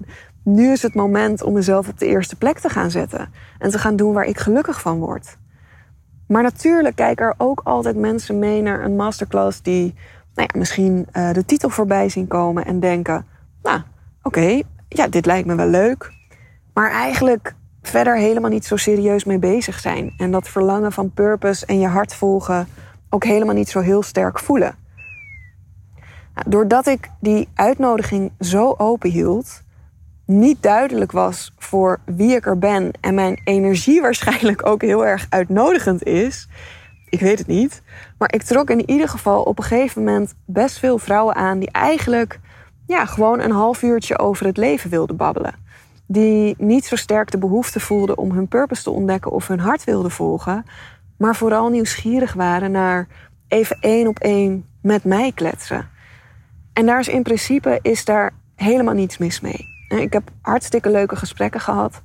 nu 0.55 0.73
is 0.73 0.83
het 0.83 0.95
moment 0.95 1.43
om 1.43 1.53
mezelf 1.53 1.89
op 1.89 1.99
de 1.99 2.07
eerste 2.07 2.37
plek 2.37 2.59
te 2.59 2.69
gaan 2.69 2.91
zetten 2.91 3.33
en 3.59 3.71
te 3.71 3.79
gaan 3.79 3.97
doen 3.97 4.13
waar 4.13 4.25
ik 4.25 4.39
gelukkig 4.39 4.81
van 4.81 4.99
word. 4.99 5.37
Maar 6.27 6.43
natuurlijk 6.43 6.97
kijken 6.97 7.27
er 7.27 7.35
ook 7.37 7.61
altijd 7.65 7.97
mensen 7.97 8.39
mee 8.39 8.63
naar 8.63 8.85
een 8.85 8.97
masterclass 8.97 9.63
die 9.63 9.95
nou 10.35 10.49
ja, 10.53 10.59
misschien 10.59 11.07
uh, 11.13 11.33
de 11.33 11.45
titel 11.45 11.71
voorbij 11.71 12.09
zien 12.09 12.27
komen 12.27 12.65
en 12.65 12.81
denken: 12.81 13.27
Nou, 13.63 13.81
oké, 14.23 14.63
ja, 14.89 15.09
dit 15.09 15.27
lijkt 15.27 15.47
me 15.47 15.55
wel 15.55 15.67
leuk. 15.67 16.13
Maar 16.75 16.91
eigenlijk 16.91 17.55
verder 17.83 18.17
helemaal 18.17 18.51
niet 18.51 18.65
zo 18.65 18.77
serieus 18.77 19.25
mee 19.25 19.39
bezig 19.39 19.81
zijn. 19.81 20.15
En 20.17 20.31
dat 20.31 20.49
verlangen 20.49 20.93
van 20.93 21.13
purpose 21.13 21.67
en 21.67 21.79
je 21.79 21.87
hart 21.87 22.15
volgen 22.15 22.69
ook 23.09 23.25
helemaal 23.25 23.55
niet 23.55 23.69
zo 23.69 23.81
heel 23.81 24.03
sterk 24.03 24.39
voelen. 24.39 24.75
Nou, 26.35 26.51
doordat 26.51 26.87
ik 26.87 27.11
die 27.21 27.49
uitnodiging 27.55 28.33
zo 28.41 28.75
open 28.79 29.11
hield, 29.11 29.63
niet 30.31 30.63
duidelijk 30.63 31.13
was 31.13 31.53
voor 31.59 32.01
wie 32.05 32.35
ik 32.35 32.47
er 32.47 32.59
ben 32.59 32.91
en 33.01 33.15
mijn 33.15 33.41
energie 33.45 34.01
waarschijnlijk 34.07 34.67
ook 34.67 34.83
heel 34.83 35.07
erg 35.07 35.27
uitnodigend 35.29 36.05
is, 36.05 36.49
ik 37.09 37.21
weet 37.21 37.39
het 37.39 37.47
niet, 37.47 37.83
maar 38.19 38.35
ik 38.35 38.43
trok 38.43 38.71
in 38.71 38.91
ieder 38.91 39.09
geval 39.09 39.43
op 39.43 39.59
een 39.59 39.65
gegeven 39.65 40.05
moment 40.05 40.35
best 40.45 40.79
veel 40.79 40.99
vrouwen 40.99 41.35
aan 41.35 41.59
die 41.59 41.71
eigenlijk 41.71 42.41
ja, 42.87 43.05
gewoon 43.07 43.41
een 43.41 43.51
half 43.51 43.83
uurtje 43.83 44.19
over 44.19 44.47
het 44.47 44.57
leven 44.57 44.91
wilden 44.91 45.17
babbelen. 45.17 45.55
Die 46.07 46.55
niet 46.59 46.85
zo 46.85 46.97
sterk 46.97 47.31
de 47.31 47.39
behoefte 47.39 47.81
voelden 47.81 48.19
om 48.19 48.31
hun 48.31 48.49
purpose 48.49 48.83
te 48.83 48.91
ontdekken 48.91 49.31
of 49.31 49.47
hun 49.47 49.61
hart 49.61 49.85
wilden 49.85 50.11
volgen, 50.11 50.65
maar 51.19 51.37
vooral 51.37 51.69
nieuwsgierig 51.69 52.33
waren 52.33 52.71
naar 52.71 53.07
even 53.49 53.77
één 53.81 54.07
op 54.07 54.19
één 54.19 54.67
met 54.83 55.05
mij 55.05 55.33
kletsen. 55.35 55.89
En 56.73 56.87
daar 56.87 57.01
is 57.01 57.09
in 57.09 57.23
principe 57.23 57.79
is 57.83 58.05
daar 58.05 58.33
helemaal 58.55 58.95
niets 58.95 59.19
mis 59.19 59.41
mee. 59.41 59.70
Ik 59.99 60.13
heb 60.13 60.31
hartstikke 60.43 60.91
leuke 60.91 61.17
gesprekken 61.17 61.61
gehad. 61.61 62.03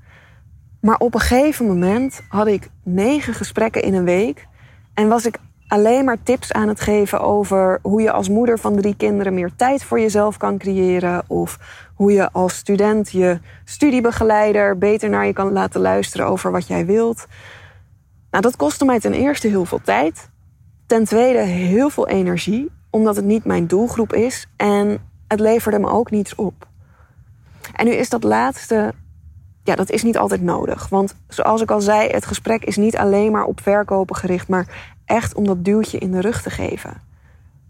Maar 0.81 0.97
op 0.97 1.13
een 1.13 1.19
gegeven 1.19 1.65
moment 1.65 2.21
had 2.29 2.47
ik 2.47 2.69
negen 2.83 3.33
gesprekken 3.33 3.81
in 3.81 3.93
een 3.93 4.03
week. 4.03 4.47
En 4.93 5.07
was 5.07 5.25
ik 5.25 5.37
alleen 5.67 6.05
maar 6.05 6.23
tips 6.23 6.53
aan 6.53 6.67
het 6.67 6.81
geven 6.81 7.21
over 7.21 7.79
hoe 7.81 8.01
je 8.01 8.11
als 8.11 8.29
moeder 8.29 8.59
van 8.59 8.75
drie 8.75 8.95
kinderen 8.95 9.33
meer 9.33 9.51
tijd 9.55 9.83
voor 9.83 9.99
jezelf 9.99 10.37
kan 10.37 10.57
creëren. 10.57 11.23
Of 11.27 11.59
hoe 11.95 12.11
je 12.11 12.31
als 12.31 12.55
student 12.55 13.11
je 13.11 13.39
studiebegeleider 13.63 14.77
beter 14.77 15.09
naar 15.09 15.25
je 15.25 15.33
kan 15.33 15.51
laten 15.51 15.81
luisteren 15.81 16.25
over 16.25 16.51
wat 16.51 16.67
jij 16.67 16.85
wilt. 16.85 17.27
Nou, 18.31 18.43
dat 18.43 18.55
kostte 18.55 18.85
mij 18.85 18.99
ten 18.99 19.13
eerste 19.13 19.47
heel 19.47 19.65
veel 19.65 19.81
tijd. 19.83 20.29
Ten 20.85 21.03
tweede 21.03 21.39
heel 21.39 21.89
veel 21.89 22.07
energie, 22.07 22.71
omdat 22.89 23.15
het 23.15 23.25
niet 23.25 23.45
mijn 23.45 23.67
doelgroep 23.67 24.13
is. 24.13 24.47
En 24.55 24.97
het 25.27 25.39
leverde 25.39 25.79
me 25.79 25.89
ook 25.89 26.11
niets 26.11 26.35
op. 26.35 26.67
En 27.75 27.85
nu 27.85 27.91
is 27.91 28.09
dat 28.09 28.23
laatste, 28.23 28.93
ja, 29.63 29.75
dat 29.75 29.89
is 29.89 30.03
niet 30.03 30.17
altijd 30.17 30.41
nodig. 30.41 30.89
Want 30.89 31.15
zoals 31.27 31.61
ik 31.61 31.71
al 31.71 31.81
zei, 31.81 32.09
het 32.09 32.25
gesprek 32.25 32.63
is 32.63 32.77
niet 32.77 32.97
alleen 32.97 33.31
maar 33.31 33.43
op 33.43 33.61
verkopen 33.61 34.15
gericht, 34.15 34.47
maar 34.47 34.93
echt 35.05 35.35
om 35.35 35.45
dat 35.45 35.65
duwtje 35.65 35.97
in 35.97 36.11
de 36.11 36.21
rug 36.21 36.41
te 36.41 36.49
geven. 36.49 37.01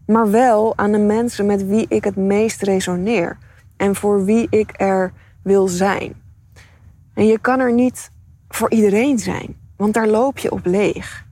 Maar 0.06 0.32
wel 0.32 0.78
aan 0.78 0.92
de 0.92 0.98
mensen 0.98 1.46
met 1.46 1.68
wie 1.68 1.86
ik 1.90 2.04
het 2.04 2.16
meest 2.16 2.62
resoneer 2.62 3.38
en 3.78 3.96
voor 3.96 4.26
wie 4.26 4.48
ik 4.50 4.74
er 4.78 5.14
wil 5.44 5.68
zijn. 5.68 6.22
En 7.14 7.26
je 7.26 7.40
kan 7.40 7.60
er 7.60 7.74
niet 7.74 8.12
voor 8.48 8.72
iedereen 8.72 9.20
zijn, 9.20 9.58
want 9.78 9.94
daar 9.94 10.08
loop 10.08 10.38
je 10.38 10.52
op 10.52 10.66
leeg. 10.66 11.25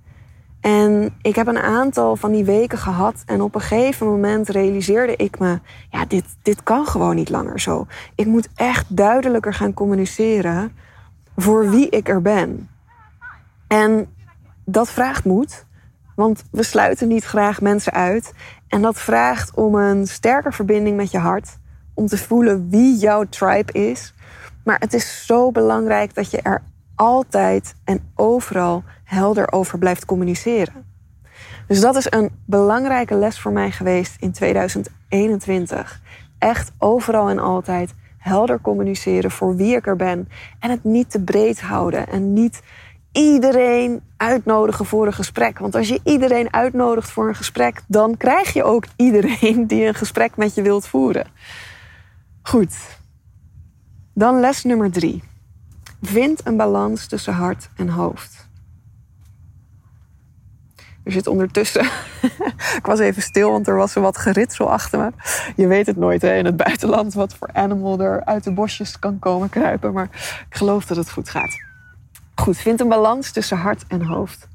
En 0.63 1.15
ik 1.21 1.35
heb 1.35 1.47
een 1.47 1.59
aantal 1.59 2.15
van 2.15 2.31
die 2.31 2.43
weken 2.43 2.77
gehad. 2.77 3.23
En 3.25 3.41
op 3.41 3.55
een 3.55 3.61
gegeven 3.61 4.07
moment 4.07 4.49
realiseerde 4.49 5.15
ik 5.15 5.39
me: 5.39 5.59
ja, 5.89 6.05
dit, 6.05 6.25
dit 6.41 6.63
kan 6.63 6.85
gewoon 6.85 7.15
niet 7.15 7.29
langer 7.29 7.59
zo. 7.59 7.87
Ik 8.15 8.25
moet 8.25 8.49
echt 8.55 8.97
duidelijker 8.97 9.53
gaan 9.53 9.73
communiceren 9.73 10.71
voor 11.35 11.69
wie 11.69 11.89
ik 11.89 12.09
er 12.09 12.21
ben. 12.21 12.69
En 13.67 14.07
dat 14.65 14.89
vraagt 14.89 15.25
moed, 15.25 15.65
want 16.15 16.43
we 16.51 16.63
sluiten 16.63 17.07
niet 17.07 17.23
graag 17.23 17.61
mensen 17.61 17.93
uit. 17.93 18.33
En 18.67 18.81
dat 18.81 18.99
vraagt 18.99 19.53
om 19.53 19.75
een 19.75 20.07
sterke 20.07 20.51
verbinding 20.51 20.97
met 20.97 21.11
je 21.11 21.17
hart, 21.17 21.57
om 21.93 22.07
te 22.07 22.17
voelen 22.17 22.69
wie 22.69 22.97
jouw 22.97 23.23
tribe 23.23 23.71
is. 23.71 24.13
Maar 24.63 24.79
het 24.79 24.93
is 24.93 25.25
zo 25.25 25.51
belangrijk 25.51 26.15
dat 26.15 26.31
je 26.31 26.41
er 26.41 26.61
altijd 26.95 27.75
en 27.83 28.11
overal 28.15 28.83
helder 29.13 29.51
over 29.51 29.77
blijft 29.77 30.05
communiceren. 30.05 30.91
Dus 31.67 31.81
dat 31.81 31.95
is 31.95 32.07
een 32.09 32.29
belangrijke 32.45 33.15
les 33.15 33.39
voor 33.39 33.51
mij 33.51 33.71
geweest 33.71 34.15
in 34.19 34.31
2021. 34.31 36.01
Echt 36.37 36.71
overal 36.77 37.29
en 37.29 37.39
altijd 37.39 37.93
helder 38.17 38.61
communiceren 38.61 39.31
voor 39.31 39.55
wie 39.55 39.75
ik 39.75 39.87
er 39.87 39.95
ben. 39.95 40.29
En 40.59 40.69
het 40.69 40.83
niet 40.83 41.11
te 41.11 41.21
breed 41.21 41.61
houden. 41.61 42.07
En 42.07 42.33
niet 42.33 42.61
iedereen 43.11 44.01
uitnodigen 44.17 44.85
voor 44.85 45.05
een 45.05 45.13
gesprek. 45.13 45.59
Want 45.59 45.75
als 45.75 45.87
je 45.87 45.99
iedereen 46.03 46.53
uitnodigt 46.53 47.11
voor 47.11 47.27
een 47.27 47.35
gesprek, 47.35 47.81
dan 47.87 48.17
krijg 48.17 48.53
je 48.53 48.63
ook 48.63 48.85
iedereen 48.95 49.67
die 49.67 49.85
een 49.85 49.93
gesprek 49.93 50.35
met 50.35 50.55
je 50.55 50.61
wilt 50.61 50.87
voeren. 50.87 51.27
Goed. 52.41 52.75
Dan 54.13 54.39
les 54.39 54.63
nummer 54.63 54.91
drie. 54.91 55.23
Vind 56.01 56.41
een 56.45 56.57
balans 56.57 57.07
tussen 57.07 57.33
hart 57.33 57.69
en 57.75 57.89
hoofd. 57.89 58.43
Er 61.03 61.11
zit 61.11 61.27
ondertussen. 61.27 61.85
ik 62.79 62.85
was 62.85 62.99
even 62.99 63.21
stil, 63.21 63.51
want 63.51 63.67
er 63.67 63.75
was 63.75 63.93
wat 63.93 64.17
geritsel 64.17 64.71
achter 64.71 64.99
me. 64.99 65.11
Je 65.55 65.67
weet 65.67 65.85
het 65.85 65.97
nooit 65.97 66.21
hè, 66.21 66.35
in 66.35 66.45
het 66.45 66.57
buitenland 66.57 67.13
wat 67.13 67.35
voor 67.35 67.49
animal 67.53 67.99
er 67.99 68.25
uit 68.25 68.43
de 68.43 68.51
bosjes 68.51 68.99
kan 68.99 69.19
komen 69.19 69.49
kruipen. 69.49 69.93
Maar 69.93 70.09
ik 70.49 70.55
geloof 70.55 70.85
dat 70.85 70.97
het 70.97 71.11
goed 71.11 71.29
gaat. 71.29 71.57
Goed, 72.35 72.57
vind 72.57 72.79
een 72.79 72.87
balans 72.87 73.31
tussen 73.31 73.57
hart 73.57 73.83
en 73.87 74.01
hoofd. 74.01 74.47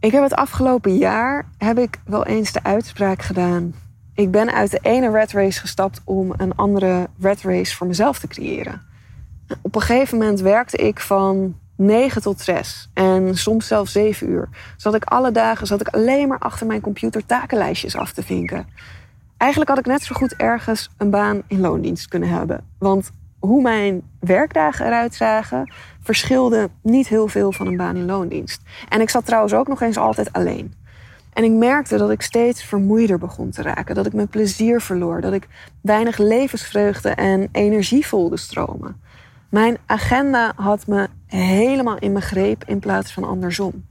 Ik 0.00 0.12
heb 0.12 0.22
het 0.22 0.34
afgelopen 0.34 0.96
jaar 0.96 1.44
heb 1.58 1.78
ik 1.78 1.98
wel 2.04 2.26
eens 2.26 2.52
de 2.52 2.62
uitspraak 2.62 3.22
gedaan. 3.22 3.74
Ik 4.14 4.30
ben 4.30 4.52
uit 4.52 4.70
de 4.70 4.78
ene 4.82 5.10
red 5.10 5.32
race 5.32 5.60
gestapt 5.60 6.00
om 6.04 6.34
een 6.36 6.54
andere 6.54 7.08
red 7.20 7.42
race 7.42 7.76
voor 7.76 7.86
mezelf 7.86 8.18
te 8.18 8.26
creëren. 8.26 8.82
Op 9.62 9.74
een 9.74 9.80
gegeven 9.80 10.18
moment 10.18 10.40
werkte 10.40 10.76
ik 10.76 11.00
van 11.00 11.56
9 11.76 12.22
tot 12.22 12.40
6 12.40 12.90
en 12.94 13.36
soms 13.36 13.66
zelfs 13.66 13.92
7 13.92 14.28
uur. 14.28 14.48
Zat 14.76 14.94
ik 14.94 15.04
alle 15.04 15.30
dagen 15.30 15.66
zat 15.66 15.80
ik 15.80 15.88
alleen 15.88 16.28
maar 16.28 16.38
achter 16.38 16.66
mijn 16.66 16.80
computer 16.80 17.26
takenlijstjes 17.26 17.96
af 17.96 18.12
te 18.12 18.22
vinken. 18.22 18.66
Eigenlijk 19.36 19.70
had 19.70 19.78
ik 19.78 19.86
net 19.86 20.02
zo 20.02 20.14
goed 20.14 20.34
ergens 20.34 20.90
een 20.96 21.10
baan 21.10 21.42
in 21.46 21.60
loondienst 21.60 22.08
kunnen 22.08 22.28
hebben. 22.28 22.64
Want 22.78 23.10
hoe 23.38 23.62
mijn 23.62 24.02
werkdagen 24.20 24.86
eruit 24.86 25.14
zagen, 25.14 25.72
verschilde 26.02 26.70
niet 26.82 27.08
heel 27.08 27.28
veel 27.28 27.52
van 27.52 27.66
een 27.66 27.76
baan 27.76 27.96
in 27.96 28.06
loondienst. 28.06 28.62
En 28.88 29.00
ik 29.00 29.10
zat 29.10 29.26
trouwens 29.26 29.54
ook 29.54 29.68
nog 29.68 29.80
eens 29.80 29.96
altijd 29.96 30.32
alleen. 30.32 30.74
En 31.32 31.44
ik 31.44 31.50
merkte 31.50 31.96
dat 31.96 32.10
ik 32.10 32.22
steeds 32.22 32.64
vermoeider 32.64 33.18
begon 33.18 33.50
te 33.50 33.62
raken. 33.62 33.94
Dat 33.94 34.06
ik 34.06 34.12
mijn 34.12 34.28
plezier 34.28 34.80
verloor. 34.80 35.20
Dat 35.20 35.32
ik 35.32 35.48
weinig 35.80 36.18
levensvreugde 36.18 37.08
en 37.08 37.48
energie 37.52 38.06
voelde 38.06 38.36
stromen. 38.36 39.00
Mijn 39.56 39.78
agenda 39.86 40.52
had 40.56 40.86
me 40.86 41.08
helemaal 41.26 41.98
in 41.98 42.12
mijn 42.12 42.24
greep 42.24 42.64
in 42.66 42.78
plaats 42.78 43.12
van 43.12 43.24
andersom. 43.24 43.86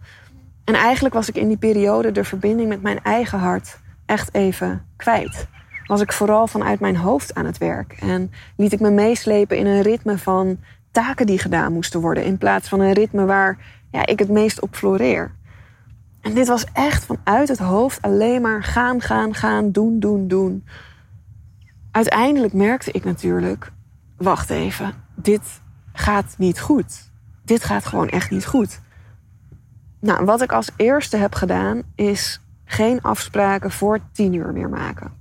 En 0.63 0.73
eigenlijk 0.73 1.15
was 1.15 1.29
ik 1.29 1.35
in 1.35 1.47
die 1.47 1.57
periode 1.57 2.11
de 2.11 2.23
verbinding 2.23 2.69
met 2.69 2.81
mijn 2.81 3.03
eigen 3.03 3.39
hart 3.39 3.79
echt 4.05 4.33
even 4.33 4.85
kwijt. 4.95 5.47
Was 5.85 6.01
ik 6.01 6.13
vooral 6.13 6.47
vanuit 6.47 6.79
mijn 6.79 6.95
hoofd 6.95 7.35
aan 7.35 7.45
het 7.45 7.57
werk 7.57 7.91
en 7.99 8.31
liet 8.57 8.73
ik 8.73 8.79
me 8.79 8.91
meeslepen 8.91 9.57
in 9.57 9.65
een 9.65 9.81
ritme 9.81 10.17
van 10.17 10.57
taken 10.91 11.25
die 11.25 11.39
gedaan 11.39 11.73
moesten 11.73 12.01
worden, 12.01 12.23
in 12.25 12.37
plaats 12.37 12.69
van 12.69 12.79
een 12.79 12.93
ritme 12.93 13.25
waar 13.25 13.57
ja, 13.91 14.05
ik 14.05 14.19
het 14.19 14.29
meest 14.29 14.61
op 14.61 14.75
floreer. 14.75 15.31
En 16.21 16.33
dit 16.33 16.47
was 16.47 16.65
echt 16.73 17.05
vanuit 17.05 17.47
het 17.47 17.59
hoofd 17.59 18.01
alleen 18.01 18.41
maar 18.41 18.63
gaan, 18.63 19.01
gaan, 19.01 19.33
gaan, 19.33 19.71
doen, 19.71 19.99
doen, 19.99 20.27
doen. 20.27 20.65
Uiteindelijk 21.91 22.53
merkte 22.53 22.91
ik 22.91 23.03
natuurlijk, 23.03 23.71
wacht 24.17 24.49
even, 24.49 25.04
dit 25.15 25.61
gaat 25.93 26.35
niet 26.37 26.59
goed. 26.59 27.11
Dit 27.43 27.63
gaat 27.63 27.85
gewoon 27.85 28.09
echt 28.09 28.29
niet 28.29 28.45
goed. 28.45 28.79
Nou, 29.99 30.25
wat 30.25 30.41
ik 30.41 30.51
als 30.51 30.69
eerste 30.75 31.17
heb 31.17 31.35
gedaan 31.35 31.81
is 31.95 32.41
geen 32.65 33.01
afspraken 33.01 33.71
voor 33.71 33.99
tien 34.11 34.33
uur 34.33 34.53
meer 34.53 34.69
maken. 34.69 35.11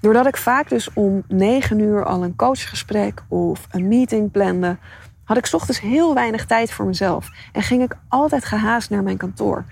Doordat 0.00 0.26
ik 0.26 0.36
vaak 0.36 0.68
dus 0.68 0.92
om 0.92 1.22
negen 1.28 1.78
uur 1.78 2.04
al 2.04 2.24
een 2.24 2.36
coachgesprek 2.36 3.22
of 3.28 3.66
een 3.70 3.88
meeting 3.88 4.30
plande, 4.30 4.76
had 5.24 5.36
ik 5.36 5.48
ochtends 5.52 5.80
heel 5.80 6.14
weinig 6.14 6.46
tijd 6.46 6.72
voor 6.72 6.86
mezelf 6.86 7.30
en 7.52 7.62
ging 7.62 7.82
ik 7.82 7.96
altijd 8.08 8.44
gehaast 8.44 8.90
naar 8.90 9.02
mijn 9.02 9.16
kantoor. 9.16 9.64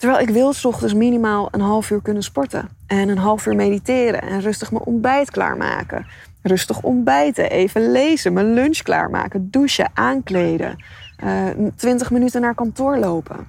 Terwijl 0.00 0.20
ik 0.20 0.30
wil 0.30 0.54
ochtends 0.62 0.94
minimaal 0.94 1.48
een 1.50 1.60
half 1.60 1.90
uur 1.90 2.02
kunnen 2.02 2.22
sporten 2.22 2.68
en 2.86 3.08
een 3.08 3.18
half 3.18 3.46
uur 3.46 3.54
mediteren 3.54 4.22
en 4.22 4.40
rustig 4.40 4.70
mijn 4.72 4.84
ontbijt 4.84 5.30
klaarmaken. 5.30 6.06
Rustig 6.42 6.82
ontbijten, 6.82 7.50
even 7.50 7.90
lezen, 7.90 8.32
mijn 8.32 8.52
lunch 8.54 8.78
klaarmaken, 8.78 9.50
douchen, 9.50 9.90
aankleden. 9.94 10.84
Eh, 11.16 11.46
20 11.74 12.10
minuten 12.10 12.40
naar 12.40 12.54
kantoor 12.54 12.98
lopen. 12.98 13.46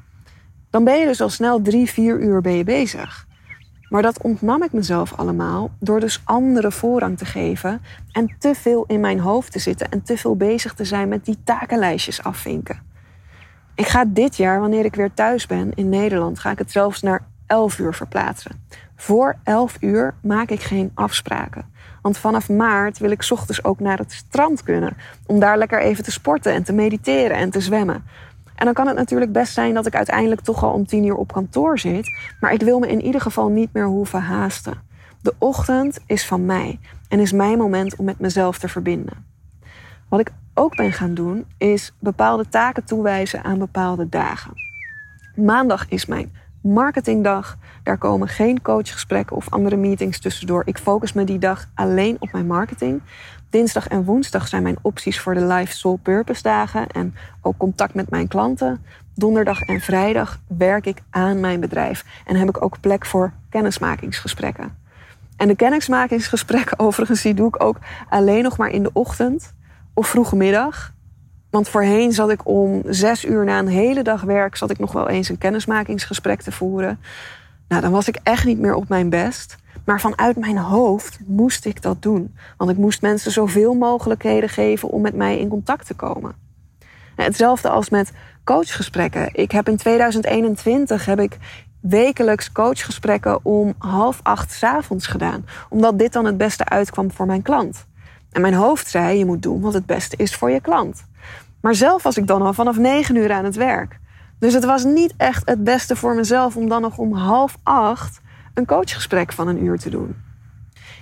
Dan 0.69 0.83
ben 0.83 0.99
je 0.99 1.05
dus 1.05 1.21
al 1.21 1.29
snel 1.29 1.61
drie, 1.61 1.89
vier 1.89 2.19
uur 2.19 2.51
je 2.51 2.63
bezig. 2.63 3.27
Maar 3.89 4.01
dat 4.01 4.21
ontnam 4.21 4.63
ik 4.63 4.71
mezelf 4.71 5.13
allemaal 5.15 5.71
door 5.79 5.99
dus 5.99 6.21
andere 6.23 6.71
voorrang 6.71 7.17
te 7.17 7.25
geven 7.25 7.81
en 8.11 8.35
te 8.39 8.55
veel 8.55 8.83
in 8.87 8.99
mijn 8.99 9.19
hoofd 9.19 9.51
te 9.51 9.59
zitten 9.59 9.89
en 9.89 10.03
te 10.03 10.17
veel 10.17 10.35
bezig 10.35 10.73
te 10.73 10.85
zijn 10.85 11.07
met 11.07 11.25
die 11.25 11.37
takenlijstjes 11.43 12.23
afvinken. 12.23 12.90
Ik 13.75 13.87
ga 13.87 14.05
dit 14.07 14.35
jaar, 14.35 14.59
wanneer 14.59 14.85
ik 14.85 14.95
weer 14.95 15.13
thuis 15.13 15.45
ben 15.45 15.71
in 15.75 15.89
Nederland, 15.89 16.39
ga 16.39 16.51
ik 16.51 16.57
het 16.57 16.71
zelfs 16.71 17.01
naar 17.01 17.25
11 17.47 17.79
uur 17.79 17.93
verplaatsen. 17.93 18.65
Voor 18.95 19.35
11 19.43 19.77
uur 19.79 20.13
maak 20.21 20.49
ik 20.49 20.61
geen 20.61 20.91
afspraken. 20.93 21.65
Want 22.01 22.17
vanaf 22.17 22.49
maart 22.49 22.97
wil 22.97 23.11
ik 23.11 23.27
ochtends 23.29 23.63
ook 23.63 23.79
naar 23.79 23.97
het 23.97 24.11
strand 24.11 24.63
kunnen. 24.63 24.97
Om 25.25 25.39
daar 25.39 25.57
lekker 25.57 25.81
even 25.81 26.03
te 26.03 26.11
sporten 26.11 26.53
en 26.53 26.63
te 26.63 26.73
mediteren 26.73 27.37
en 27.37 27.49
te 27.49 27.61
zwemmen. 27.61 28.03
En 28.55 28.65
dan 28.65 28.73
kan 28.73 28.87
het 28.87 28.95
natuurlijk 28.95 29.31
best 29.31 29.53
zijn 29.53 29.73
dat 29.73 29.85
ik 29.85 29.95
uiteindelijk 29.95 30.41
toch 30.41 30.63
al 30.63 30.73
om 30.73 30.85
tien 30.85 31.05
uur 31.05 31.15
op 31.15 31.33
kantoor 31.33 31.79
zit. 31.79 32.17
Maar 32.39 32.53
ik 32.53 32.61
wil 32.61 32.79
me 32.79 32.87
in 32.87 33.01
ieder 33.01 33.21
geval 33.21 33.47
niet 33.47 33.73
meer 33.73 33.85
hoeven 33.85 34.21
haasten. 34.21 34.81
De 35.21 35.33
ochtend 35.37 35.99
is 36.05 36.25
van 36.25 36.45
mij 36.45 36.79
en 37.07 37.19
is 37.19 37.31
mijn 37.31 37.57
moment 37.57 37.95
om 37.95 38.05
met 38.05 38.19
mezelf 38.19 38.57
te 38.57 38.67
verbinden. 38.67 39.25
Wat 40.09 40.19
ik 40.19 40.31
ook 40.53 40.75
ben 40.75 40.93
gaan 40.93 41.13
doen, 41.13 41.45
is 41.57 41.93
bepaalde 41.99 42.49
taken 42.49 42.83
toewijzen 42.83 43.43
aan 43.43 43.59
bepaalde 43.59 44.09
dagen. 44.09 44.53
Maandag 45.35 45.85
is 45.89 46.05
mijn 46.05 46.31
marketingdag. 46.61 47.57
Daar 47.83 47.97
komen 47.97 48.27
geen 48.27 48.61
coachgesprekken 48.61 49.35
of 49.35 49.49
andere 49.49 49.75
meetings 49.75 50.19
tussendoor. 50.19 50.61
Ik 50.65 50.77
focus 50.77 51.13
me 51.13 51.23
die 51.23 51.39
dag 51.39 51.69
alleen 51.73 52.15
op 52.19 52.31
mijn 52.31 52.47
marketing. 52.47 53.01
Dinsdag 53.49 53.87
en 53.87 54.03
woensdag 54.03 54.47
zijn 54.47 54.63
mijn 54.63 54.77
opties 54.81 55.19
voor 55.19 55.33
de 55.33 55.45
live 55.45 55.73
soul 55.73 55.99
purpose 56.03 56.41
dagen 56.41 56.87
en 56.87 57.15
ook 57.41 57.57
contact 57.57 57.93
met 57.93 58.09
mijn 58.09 58.27
klanten. 58.27 58.85
Donderdag 59.15 59.61
en 59.61 59.79
vrijdag 59.79 60.39
werk 60.47 60.85
ik 60.85 61.01
aan 61.09 61.39
mijn 61.39 61.59
bedrijf 61.59 62.05
en 62.25 62.35
heb 62.35 62.49
ik 62.49 62.63
ook 62.63 62.79
plek 62.79 63.05
voor 63.05 63.31
kennismakingsgesprekken. 63.49 64.77
En 65.37 65.47
de 65.47 65.55
kennismakingsgesprekken 65.55 66.79
overigens, 66.85 67.21
die 67.21 67.33
doe 67.33 67.47
ik 67.47 67.63
ook 67.63 67.77
alleen 68.09 68.43
nog 68.43 68.57
maar 68.57 68.69
in 68.69 68.83
de 68.83 68.93
ochtend 68.93 69.53
of 69.93 70.07
vroege 70.07 70.35
middag. 70.35 70.93
Want 71.49 71.69
voorheen 71.69 72.11
zat 72.11 72.29
ik 72.29 72.47
om 72.47 72.81
zes 72.85 73.25
uur 73.25 73.45
na 73.45 73.59
een 73.59 73.67
hele 73.67 74.01
dag 74.01 74.21
werk, 74.21 74.55
zat 74.55 74.69
ik 74.69 74.79
nog 74.79 74.91
wel 74.91 75.09
eens 75.09 75.29
een 75.29 75.37
kennismakingsgesprek 75.37 76.41
te 76.41 76.51
voeren. 76.51 76.99
Nou, 77.67 77.81
dan 77.81 77.91
was 77.91 78.07
ik 78.07 78.19
echt 78.23 78.45
niet 78.45 78.59
meer 78.59 78.75
op 78.75 78.89
mijn 78.89 79.09
best. 79.09 79.57
Maar 79.85 80.01
vanuit 80.01 80.37
mijn 80.37 80.57
hoofd 80.57 81.19
moest 81.25 81.65
ik 81.65 81.81
dat 81.81 82.01
doen. 82.01 82.35
Want 82.57 82.69
ik 82.69 82.77
moest 82.77 83.01
mensen 83.01 83.31
zoveel 83.31 83.73
mogelijkheden 83.73 84.49
geven 84.49 84.89
om 84.89 85.01
met 85.01 85.15
mij 85.15 85.39
in 85.39 85.47
contact 85.47 85.87
te 85.87 85.93
komen. 85.93 86.35
Hetzelfde 87.15 87.69
als 87.69 87.89
met 87.89 88.11
coachgesprekken. 88.43 89.29
Ik 89.33 89.51
heb 89.51 89.67
in 89.67 89.77
2021 89.77 91.05
heb 91.05 91.19
ik 91.19 91.37
wekelijks 91.79 92.51
coachgesprekken 92.51 93.45
om 93.45 93.73
half 93.77 94.19
acht 94.23 94.51
s 94.51 94.63
avonds 94.63 95.07
gedaan. 95.07 95.45
Omdat 95.69 95.99
dit 95.99 96.13
dan 96.13 96.25
het 96.25 96.37
beste 96.37 96.65
uitkwam 96.65 97.11
voor 97.11 97.25
mijn 97.25 97.41
klant. 97.41 97.85
En 98.31 98.41
mijn 98.41 98.53
hoofd 98.53 98.87
zei, 98.87 99.17
je 99.17 99.25
moet 99.25 99.43
doen 99.43 99.61
wat 99.61 99.73
het 99.73 99.85
beste 99.85 100.15
is 100.17 100.35
voor 100.35 100.51
je 100.51 100.61
klant. 100.61 101.03
Maar 101.61 101.75
zelf 101.75 102.03
was 102.03 102.17
ik 102.17 102.27
dan 102.27 102.41
al 102.41 102.53
vanaf 102.53 102.77
negen 102.77 103.15
uur 103.15 103.31
aan 103.31 103.45
het 103.45 103.55
werk. 103.55 103.99
Dus 104.39 104.53
het 104.53 104.65
was 104.65 104.83
niet 104.83 105.13
echt 105.17 105.49
het 105.49 105.63
beste 105.63 105.95
voor 105.95 106.15
mezelf 106.15 106.55
om 106.55 106.69
dan 106.69 106.81
nog 106.81 106.97
om 106.97 107.13
half 107.13 107.57
acht 107.63 108.21
een 108.53 108.65
coachgesprek 108.65 109.33
van 109.33 109.47
een 109.47 109.63
uur 109.63 109.79
te 109.79 109.89
doen. 109.89 110.15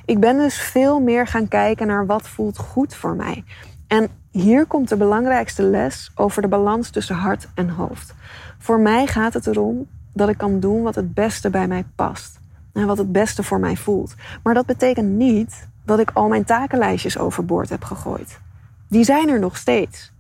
Ik 0.06 0.20
ben 0.20 0.38
dus 0.38 0.62
veel 0.62 1.00
meer 1.00 1.28
gaan 1.28 1.48
kijken 1.48 1.88
naar 1.88 2.06
wat 2.06 2.28
voelt 2.28 2.58
goed 2.58 2.96
voor 2.96 3.16
mij. 3.16 3.44
En 3.88 4.08
hier 4.32 4.66
komt 4.66 4.90
de 4.90 4.98
belangrijkste 4.98 5.64
les 5.64 6.12
over 6.16 6.42
de 6.42 6.48
balans 6.48 6.90
tussen 6.90 7.16
hart 7.16 7.48
en 7.56 7.70
hoofd. 7.70 8.14
Voor 8.58 8.80
mij 8.80 9.08
gaat 9.08 9.34
het 9.34 9.48
erom 9.48 9.88
dat 10.14 10.30
ik 10.30 10.38
kan 10.38 10.60
doen 10.60 10.84
wat 10.84 10.96
het 10.96 11.14
beste 11.14 11.50
bij 11.50 11.68
mij 11.68 11.86
past. 11.96 12.40
En 12.74 12.88
wat 12.88 12.98
het 12.98 13.12
beste 13.12 13.44
voor 13.44 13.60
mij 13.60 13.76
voelt. 13.76 14.16
Maar 14.44 14.54
dat 14.54 14.66
betekent 14.66 15.10
niet 15.10 15.68
dat 15.90 16.00
ik 16.00 16.12
al 16.14 16.28
mijn 16.28 16.44
takenlijstjes 16.44 17.18
overboord 17.18 17.70
heb 17.70 17.84
gegooid. 17.84 18.40
Die 18.88 19.04
zijn 19.04 19.30
er 19.30 19.40
nog 19.40 19.58
steeds. 19.58 20.12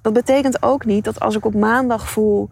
Dat 0.00 0.12
betekent 0.12 0.62
ook 0.62 0.84
niet 0.84 1.04
dat 1.04 1.20
als 1.20 1.36
ik 1.36 1.44
op 1.44 1.54
maandag 1.54 2.10
voel, 2.10 2.48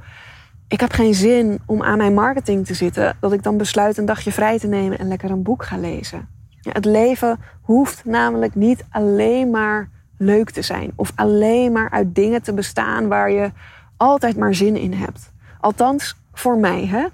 ik 0.69 0.81
heb 0.81 0.93
geen 0.93 1.14
zin 1.14 1.61
om 1.66 1.83
aan 1.83 1.97
mijn 1.99 2.14
marketing 2.14 2.66
te 2.66 2.75
zitten, 2.75 3.16
dat 3.21 3.33
ik 3.33 3.43
dan 3.43 3.57
besluit 3.57 3.97
een 3.97 4.04
dagje 4.04 4.33
vrij 4.33 4.59
te 4.59 4.66
nemen 4.66 4.99
en 4.99 5.09
lekker 5.09 5.31
een 5.31 5.43
boek 5.43 5.64
ga 5.64 5.78
lezen. 5.78 6.28
Het 6.61 6.85
leven 6.85 7.38
hoeft 7.61 8.04
namelijk 8.04 8.54
niet 8.54 8.85
alleen 8.90 9.50
maar 9.50 9.88
leuk 10.19 10.50
te 10.50 10.62
zijn 10.62 10.93
of 10.95 11.12
alleen 11.14 11.73
maar 11.73 11.90
uit 11.90 12.14
dingen 12.14 12.43
te 12.43 12.54
bestaan 12.54 13.09
waar 13.09 13.31
je 13.31 13.50
altijd 13.97 14.37
maar 14.37 14.54
zin 14.54 14.76
in 14.76 14.93
hebt. 14.93 15.33
Althans, 15.61 16.16
voor 16.33 16.59
mij, 16.59 16.87
hè? 16.87 17.07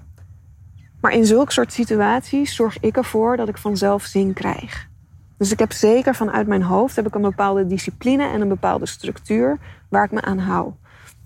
Maar 1.01 1.11
in 1.11 1.25
zulke 1.25 1.51
soort 1.51 1.73
situaties 1.73 2.55
zorg 2.55 2.79
ik 2.79 2.97
ervoor 2.97 3.37
dat 3.37 3.47
ik 3.47 3.57
vanzelf 3.57 4.03
zin 4.03 4.33
krijg. 4.33 4.89
Dus 5.41 5.51
ik 5.51 5.59
heb 5.59 5.71
zeker 5.71 6.15
vanuit 6.15 6.47
mijn 6.47 6.61
hoofd 6.61 6.95
heb 6.95 7.07
ik 7.07 7.15
een 7.15 7.21
bepaalde 7.21 7.67
discipline 7.67 8.27
en 8.27 8.41
een 8.41 8.47
bepaalde 8.47 8.85
structuur 8.85 9.57
waar 9.89 10.03
ik 10.03 10.11
me 10.11 10.21
aan 10.21 10.37
hou. 10.37 10.71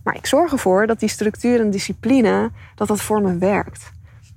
Maar 0.03 0.15
ik 0.15 0.25
zorg 0.25 0.51
ervoor 0.51 0.87
dat 0.87 0.99
die 0.99 1.09
structuur 1.09 1.59
en 1.59 1.69
discipline, 1.69 2.51
dat 2.75 2.87
dat 2.87 3.01
voor 3.01 3.21
me 3.21 3.37
werkt. 3.37 3.91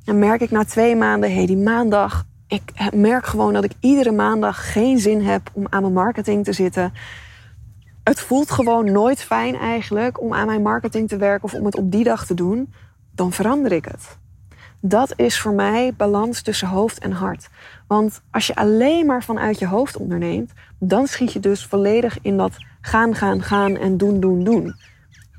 En 0.05 0.19
merk 0.19 0.41
ik 0.41 0.51
na 0.51 0.65
twee 0.65 0.97
maanden, 0.97 1.31
hé, 1.31 1.37
hey, 1.37 1.47
die 1.47 1.57
maandag, 1.57 2.25
ik 2.47 2.93
merk 2.95 3.27
gewoon 3.27 3.53
dat 3.53 3.65
ik 3.65 3.73
iedere 3.81 4.13
maandag 4.13 4.73
geen 4.73 4.99
zin 4.99 5.21
heb 5.21 5.51
om 5.53 5.67
aan 5.71 5.83
mijn 5.83 5.93
marketing 5.93 6.45
te 6.45 6.53
zitten. 6.53 6.93
Het 8.05 8.21
voelt 8.21 8.51
gewoon 8.51 8.93
nooit 8.93 9.23
fijn 9.23 9.57
eigenlijk 9.57 10.21
om 10.21 10.35
aan 10.35 10.47
mijn 10.47 10.63
marketing 10.63 11.09
te 11.09 11.17
werken 11.17 11.45
of 11.45 11.55
om 11.55 11.65
het 11.65 11.77
op 11.77 11.91
die 11.91 12.05
dag 12.05 12.27
te 12.27 12.35
doen. 12.35 12.73
Dan 13.15 13.33
verander 13.33 13.73
ik 13.73 13.85
het. 13.85 14.19
Dat 14.81 15.13
is 15.17 15.41
voor 15.41 15.53
mij 15.53 15.95
balans 15.97 16.43
tussen 16.43 16.69
hoofd 16.69 16.99
en 16.99 17.13
hart. 17.13 17.49
Want 17.87 18.21
als 18.31 18.47
je 18.47 18.55
alleen 18.55 19.07
maar 19.07 19.23
vanuit 19.23 19.59
je 19.59 19.67
hoofd 19.67 19.97
onderneemt, 19.97 20.53
dan 20.79 21.07
schiet 21.07 21.33
je 21.33 21.41
dus 21.41 21.65
volledig 21.65 22.19
in 22.23 22.37
dat 22.37 22.57
gaan, 22.81 23.15
gaan, 23.15 23.43
gaan 23.43 23.77
en 23.77 23.97
doen, 23.97 24.21
doen, 24.21 24.45
doen. 24.45 24.75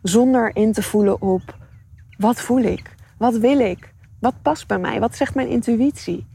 Zonder 0.01 0.55
in 0.55 0.73
te 0.73 0.83
voelen 0.83 1.21
op 1.21 1.57
wat 2.17 2.41
voel 2.41 2.61
ik? 2.61 2.95
Wat 3.17 3.37
wil 3.37 3.59
ik? 3.59 3.93
Wat 4.19 4.41
past 4.41 4.67
bij 4.67 4.79
mij? 4.79 4.99
Wat 4.99 5.15
zegt 5.15 5.35
mijn 5.35 5.47
intuïtie? 5.47 6.27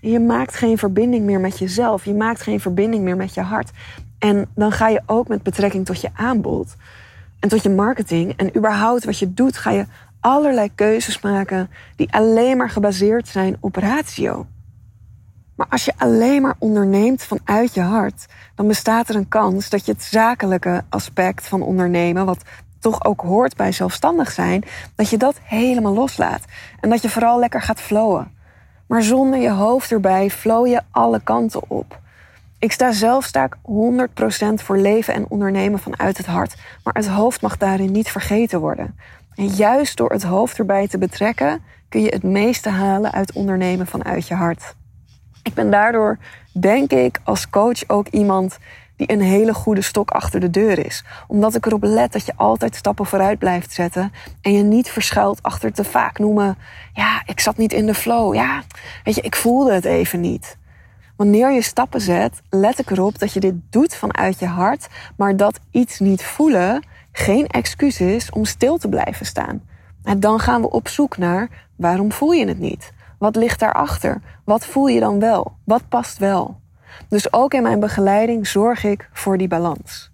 Je 0.00 0.20
maakt 0.20 0.54
geen 0.54 0.78
verbinding 0.78 1.24
meer 1.24 1.40
met 1.40 1.58
jezelf. 1.58 2.04
Je 2.04 2.14
maakt 2.14 2.42
geen 2.42 2.60
verbinding 2.60 3.04
meer 3.04 3.16
met 3.16 3.34
je 3.34 3.40
hart. 3.40 3.70
En 4.18 4.48
dan 4.54 4.72
ga 4.72 4.88
je 4.88 5.02
ook 5.06 5.28
met 5.28 5.42
betrekking 5.42 5.86
tot 5.86 6.00
je 6.00 6.10
aanbod 6.14 6.76
en 7.40 7.48
tot 7.48 7.62
je 7.62 7.70
marketing 7.70 8.32
en 8.36 8.56
überhaupt 8.56 9.04
wat 9.04 9.18
je 9.18 9.34
doet, 9.34 9.56
ga 9.56 9.70
je 9.70 9.86
allerlei 10.28 10.74
keuzes 10.74 11.20
maken 11.20 11.70
die 11.96 12.12
alleen 12.12 12.56
maar 12.56 12.70
gebaseerd 12.70 13.28
zijn 13.28 13.56
op 13.60 13.76
ratio. 13.76 14.46
Maar 15.56 15.66
als 15.70 15.84
je 15.84 15.92
alleen 15.96 16.42
maar 16.42 16.54
onderneemt 16.58 17.22
vanuit 17.22 17.74
je 17.74 17.80
hart, 17.80 18.26
dan 18.54 18.66
bestaat 18.66 19.08
er 19.08 19.14
een 19.14 19.28
kans 19.28 19.68
dat 19.68 19.86
je 19.86 19.92
het 19.92 20.02
zakelijke 20.02 20.84
aspect 20.88 21.48
van 21.48 21.62
ondernemen, 21.62 22.26
wat 22.26 22.42
toch 22.78 23.04
ook 23.04 23.20
hoort 23.20 23.56
bij 23.56 23.72
zelfstandig 23.72 24.30
zijn, 24.30 24.64
dat 24.94 25.10
je 25.10 25.16
dat 25.16 25.40
helemaal 25.42 25.94
loslaat. 25.94 26.44
En 26.80 26.90
dat 26.90 27.02
je 27.02 27.08
vooral 27.08 27.38
lekker 27.38 27.62
gaat 27.62 27.80
flowen. 27.80 28.32
Maar 28.86 29.02
zonder 29.02 29.40
je 29.40 29.50
hoofd 29.50 29.92
erbij 29.92 30.30
flow 30.30 30.66
je 30.66 30.80
alle 30.90 31.20
kanten 31.20 31.70
op. 31.70 32.00
Ik 32.60 32.72
sta 32.72 32.92
zelf 32.92 33.24
sta 33.24 33.48
100% 33.48 33.58
voor 34.54 34.78
leven 34.78 35.14
en 35.14 35.28
ondernemen 35.28 35.78
vanuit 35.78 36.16
het 36.16 36.26
hart. 36.26 36.56
Maar 36.84 36.94
het 36.94 37.08
hoofd 37.08 37.42
mag 37.42 37.56
daarin 37.56 37.92
niet 37.92 38.10
vergeten 38.10 38.60
worden. 38.60 38.94
En 39.38 39.46
juist 39.46 39.96
door 39.96 40.10
het 40.10 40.22
hoofd 40.22 40.58
erbij 40.58 40.88
te 40.88 40.98
betrekken, 40.98 41.62
kun 41.88 42.00
je 42.00 42.08
het 42.08 42.22
meeste 42.22 42.68
halen 42.68 43.12
uit 43.12 43.32
ondernemen 43.32 43.86
vanuit 43.86 44.28
je 44.28 44.34
hart. 44.34 44.74
Ik 45.42 45.54
ben 45.54 45.70
daardoor, 45.70 46.18
denk 46.52 46.90
ik, 46.90 47.20
als 47.24 47.50
coach 47.50 47.88
ook 47.88 48.08
iemand 48.08 48.58
die 48.96 49.12
een 49.12 49.20
hele 49.20 49.54
goede 49.54 49.82
stok 49.82 50.10
achter 50.10 50.40
de 50.40 50.50
deur 50.50 50.86
is. 50.86 51.04
Omdat 51.26 51.54
ik 51.54 51.66
erop 51.66 51.82
let 51.82 52.12
dat 52.12 52.26
je 52.26 52.32
altijd 52.36 52.74
stappen 52.74 53.06
vooruit 53.06 53.38
blijft 53.38 53.72
zetten 53.72 54.12
en 54.40 54.52
je 54.52 54.62
niet 54.62 54.90
verschuilt 54.90 55.42
achter 55.42 55.72
te 55.72 55.84
vaak 55.84 56.18
noemen: 56.18 56.58
ja, 56.92 57.22
ik 57.26 57.40
zat 57.40 57.56
niet 57.56 57.72
in 57.72 57.86
de 57.86 57.94
flow. 57.94 58.34
Ja, 58.34 58.62
weet 59.04 59.14
je, 59.14 59.20
ik 59.20 59.36
voelde 59.36 59.72
het 59.72 59.84
even 59.84 60.20
niet. 60.20 60.56
Wanneer 61.16 61.52
je 61.52 61.62
stappen 61.62 62.00
zet, 62.00 62.42
let 62.50 62.78
ik 62.78 62.90
erop 62.90 63.18
dat 63.18 63.32
je 63.32 63.40
dit 63.40 63.54
doet 63.70 63.94
vanuit 63.94 64.38
je 64.38 64.46
hart, 64.46 64.88
maar 65.16 65.36
dat 65.36 65.60
iets 65.70 65.98
niet 65.98 66.24
voelen 66.24 66.82
geen 67.18 67.46
excuus 67.46 68.00
is 68.00 68.30
om 68.30 68.44
stil 68.44 68.78
te 68.78 68.88
blijven 68.88 69.26
staan. 69.26 69.62
En 70.02 70.20
dan 70.20 70.40
gaan 70.40 70.60
we 70.60 70.70
op 70.70 70.88
zoek 70.88 71.16
naar 71.16 71.66
waarom 71.76 72.12
voel 72.12 72.30
je 72.30 72.48
het 72.48 72.58
niet? 72.58 72.92
Wat 73.18 73.36
ligt 73.36 73.60
daarachter? 73.60 74.20
Wat 74.44 74.66
voel 74.66 74.86
je 74.86 75.00
dan 75.00 75.20
wel? 75.20 75.56
Wat 75.64 75.88
past 75.88 76.18
wel? 76.18 76.60
Dus 77.08 77.32
ook 77.32 77.54
in 77.54 77.62
mijn 77.62 77.80
begeleiding 77.80 78.46
zorg 78.46 78.84
ik 78.84 79.08
voor 79.12 79.38
die 79.38 79.48
balans. 79.48 80.10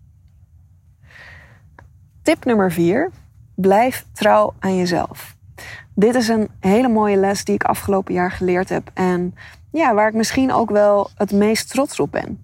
Tip 2.22 2.44
nummer 2.44 2.72
4. 2.72 3.10
Blijf 3.54 4.06
trouw 4.12 4.54
aan 4.58 4.76
jezelf. 4.76 5.36
Dit 5.94 6.14
is 6.14 6.28
een 6.28 6.48
hele 6.60 6.88
mooie 6.88 7.16
les 7.16 7.44
die 7.44 7.54
ik 7.54 7.64
afgelopen 7.64 8.14
jaar 8.14 8.30
geleerd 8.30 8.68
heb 8.68 8.90
en 8.94 9.34
ja, 9.70 9.94
waar 9.94 10.08
ik 10.08 10.14
misschien 10.14 10.52
ook 10.52 10.70
wel 10.70 11.10
het 11.14 11.32
meest 11.32 11.70
trots 11.70 12.00
op 12.00 12.10
ben. 12.10 12.43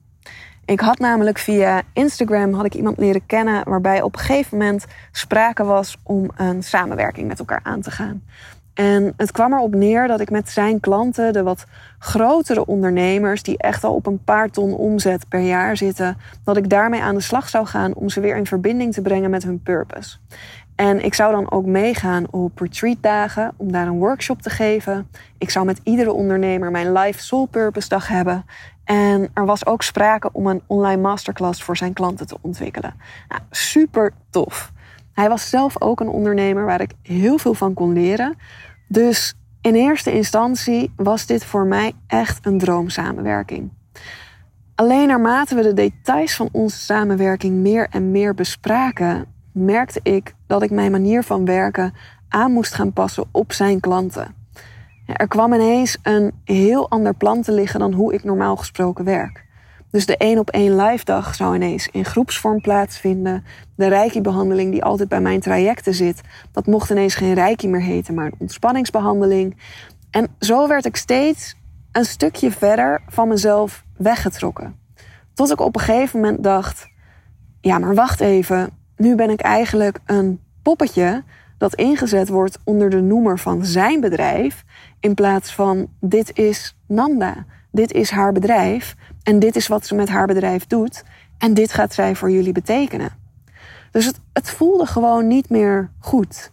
Ik 0.71 0.81
had 0.81 0.99
namelijk 0.99 1.39
via 1.39 1.83
Instagram 1.93 2.53
had 2.53 2.65
ik 2.65 2.75
iemand 2.75 2.99
leren 2.99 3.27
kennen 3.27 3.69
waarbij 3.69 4.03
op 4.03 4.15
een 4.15 4.21
gegeven 4.21 4.59
moment 4.59 4.87
sprake 5.13 5.65
was 5.65 5.99
om 6.03 6.31
een 6.37 6.63
samenwerking 6.63 7.29
met 7.29 7.39
elkaar 7.39 7.61
aan 7.63 7.81
te 7.81 7.91
gaan. 7.91 8.23
En 8.75 9.13
het 9.17 9.33
kwam 9.33 9.53
erop 9.53 9.75
neer 9.75 10.07
dat 10.07 10.21
ik 10.21 10.31
met 10.31 10.49
zijn 10.51 10.81
klanten, 10.81 11.33
de 11.33 11.43
wat 11.43 11.67
grotere 11.99 12.67
ondernemers, 12.67 13.43
die 13.43 13.59
echt 13.59 13.85
al 13.85 13.95
op 13.95 14.07
een 14.07 14.25
paar 14.25 14.51
ton 14.51 14.75
omzet 14.75 15.29
per 15.29 15.41
jaar 15.41 15.77
zitten, 15.77 16.17
dat 16.45 16.57
ik 16.57 16.69
daarmee 16.69 17.03
aan 17.03 17.15
de 17.15 17.21
slag 17.21 17.49
zou 17.49 17.67
gaan 17.67 17.95
om 17.95 18.09
ze 18.09 18.21
weer 18.21 18.37
in 18.37 18.47
verbinding 18.47 18.93
te 18.93 19.03
brengen 19.03 19.31
met 19.31 19.43
hun 19.43 19.63
purpose. 19.63 20.17
En 20.77 21.05
ik 21.05 21.15
zou 21.15 21.33
dan 21.33 21.51
ook 21.51 21.67
meegaan 21.67 22.25
op 22.31 22.59
retreatdagen 22.59 23.53
om 23.57 23.73
daar 23.73 23.87
een 23.87 23.99
workshop 23.99 24.43
te 24.43 24.51
geven. 24.51 25.09
Ik 25.39 25.51
zou 25.51 25.65
met 25.65 25.81
iedere 25.83 26.13
ondernemer 26.13 26.71
mijn 26.71 26.93
live 26.93 27.23
soul 27.23 27.47
purpose 27.47 27.89
dag 27.89 28.09
hebben. 28.09 28.45
En 28.91 29.31
er 29.35 29.47
was 29.47 29.67
ook 29.67 29.83
sprake 29.83 30.33
om 30.33 30.47
een 30.47 30.63
online 30.67 31.01
masterclass 31.01 31.63
voor 31.63 31.77
zijn 31.77 31.93
klanten 31.93 32.27
te 32.27 32.37
ontwikkelen. 32.41 32.95
Nou, 33.29 33.43
super 33.51 34.13
tof. 34.31 34.73
Hij 35.13 35.29
was 35.29 35.49
zelf 35.49 35.83
ook 35.83 36.01
een 36.01 36.09
ondernemer 36.09 36.65
waar 36.65 36.81
ik 36.81 36.93
heel 37.03 37.39
veel 37.39 37.55
van 37.55 37.75
kon 37.75 37.93
leren. 37.93 38.37
Dus 38.89 39.35
In 39.63 39.75
eerste 39.75 40.13
instantie 40.13 40.93
was 40.97 41.27
dit 41.27 41.45
voor 41.45 41.67
mij 41.67 41.93
echt 42.07 42.47
een 42.47 42.59
droomsamenwerking. 42.59 43.71
Alleen 44.75 45.09
naarmate 45.09 45.55
we 45.55 45.63
de 45.63 45.75
details 45.75 46.37
van 46.37 46.49
onze 46.53 46.79
samenwerking 46.79 47.55
meer 47.55 47.87
en 47.91 48.11
meer 48.11 48.35
bespraken, 48.35 49.27
merkte 49.53 50.01
ik 50.03 50.35
dat 50.47 50.63
ik 50.63 50.71
mijn 50.71 50.91
manier 50.91 51.23
van 51.23 51.45
werken 51.45 51.95
aan 52.29 52.53
moest 52.53 52.75
gaan 52.75 52.93
passen 52.93 53.25
op 53.31 53.53
zijn 53.53 53.81
klanten. 53.81 54.40
Er 55.15 55.29
kwam 55.29 55.53
ineens 55.53 55.99
een 56.03 56.33
heel 56.45 56.91
ander 56.91 57.15
plan 57.15 57.43
te 57.43 57.53
liggen 57.53 57.81
dan 57.81 57.93
hoe 57.93 58.15
ik 58.15 58.25
normaal 58.25 58.57
gesproken 58.57 59.05
werk. 59.05 59.49
Dus 59.91 60.07
de 60.07 60.17
één 60.17 60.39
op 60.39 60.51
één 60.51 60.77
live 60.77 61.05
dag 61.05 61.35
zou 61.35 61.55
ineens 61.55 61.89
in 61.89 62.05
groepsvorm 62.05 62.61
plaatsvinden. 62.61 63.45
De 63.75 63.89
reiki-behandeling 63.89 64.73
die 64.73 64.85
altijd 64.85 65.09
bij 65.09 65.21
mijn 65.21 65.41
trajecten 65.41 65.95
zit, 65.95 66.21
dat 66.53 66.67
mocht 66.67 66.91
ineens 66.91 67.15
geen 67.15 67.35
reiki 67.35 67.69
meer 67.69 67.83
heten, 67.83 68.15
maar 68.15 68.27
een 68.27 68.35
ontspanningsbehandeling. 68.39 69.57
En 70.11 70.29
zo 70.39 70.69
werd 70.69 70.85
ik 70.85 70.97
steeds 70.97 71.57
een 71.93 72.05
stukje 72.05 72.51
verder 72.51 73.03
van 73.09 73.29
mezelf 73.29 73.85
weggetrokken. 73.97 74.79
Tot 75.35 75.51
ik 75.51 75.61
op 75.61 75.75
een 75.75 75.83
gegeven 75.83 76.21
moment 76.21 76.43
dacht: 76.43 76.89
ja, 77.61 77.79
maar 77.79 77.95
wacht 77.95 78.21
even. 78.21 78.71
Nu 78.97 79.15
ben 79.15 79.31
ik 79.31 79.41
eigenlijk 79.41 79.99
een 80.07 80.41
poppetje 80.63 81.23
dat 81.61 81.75
ingezet 81.75 82.29
wordt 82.29 82.59
onder 82.65 82.91
de 82.91 83.01
noemer 83.01 83.39
van 83.39 83.65
zijn 83.65 84.01
bedrijf, 84.01 84.65
in 85.01 85.15
plaats 85.15 85.55
van 85.55 85.89
dit 86.01 86.39
is 86.39 86.77
Nanda, 86.87 87.45
dit 87.71 87.93
is 87.93 88.11
haar 88.11 88.33
bedrijf 88.33 88.97
en 89.23 89.39
dit 89.39 89.57
is 89.57 89.67
wat 89.67 89.87
ze 89.87 89.95
met 89.95 90.09
haar 90.09 90.27
bedrijf 90.27 90.67
doet 90.67 91.05
en 91.39 91.55
dit 91.55 91.73
gaat 91.73 91.95
zij 91.95 92.15
voor 92.15 92.31
jullie 92.31 92.53
betekenen. 92.53 93.11
Dus 93.91 94.05
het, 94.05 94.21
het 94.33 94.51
voelde 94.51 94.87
gewoon 94.87 95.27
niet 95.27 95.51
meer 95.51 95.91
goed. 95.99 96.53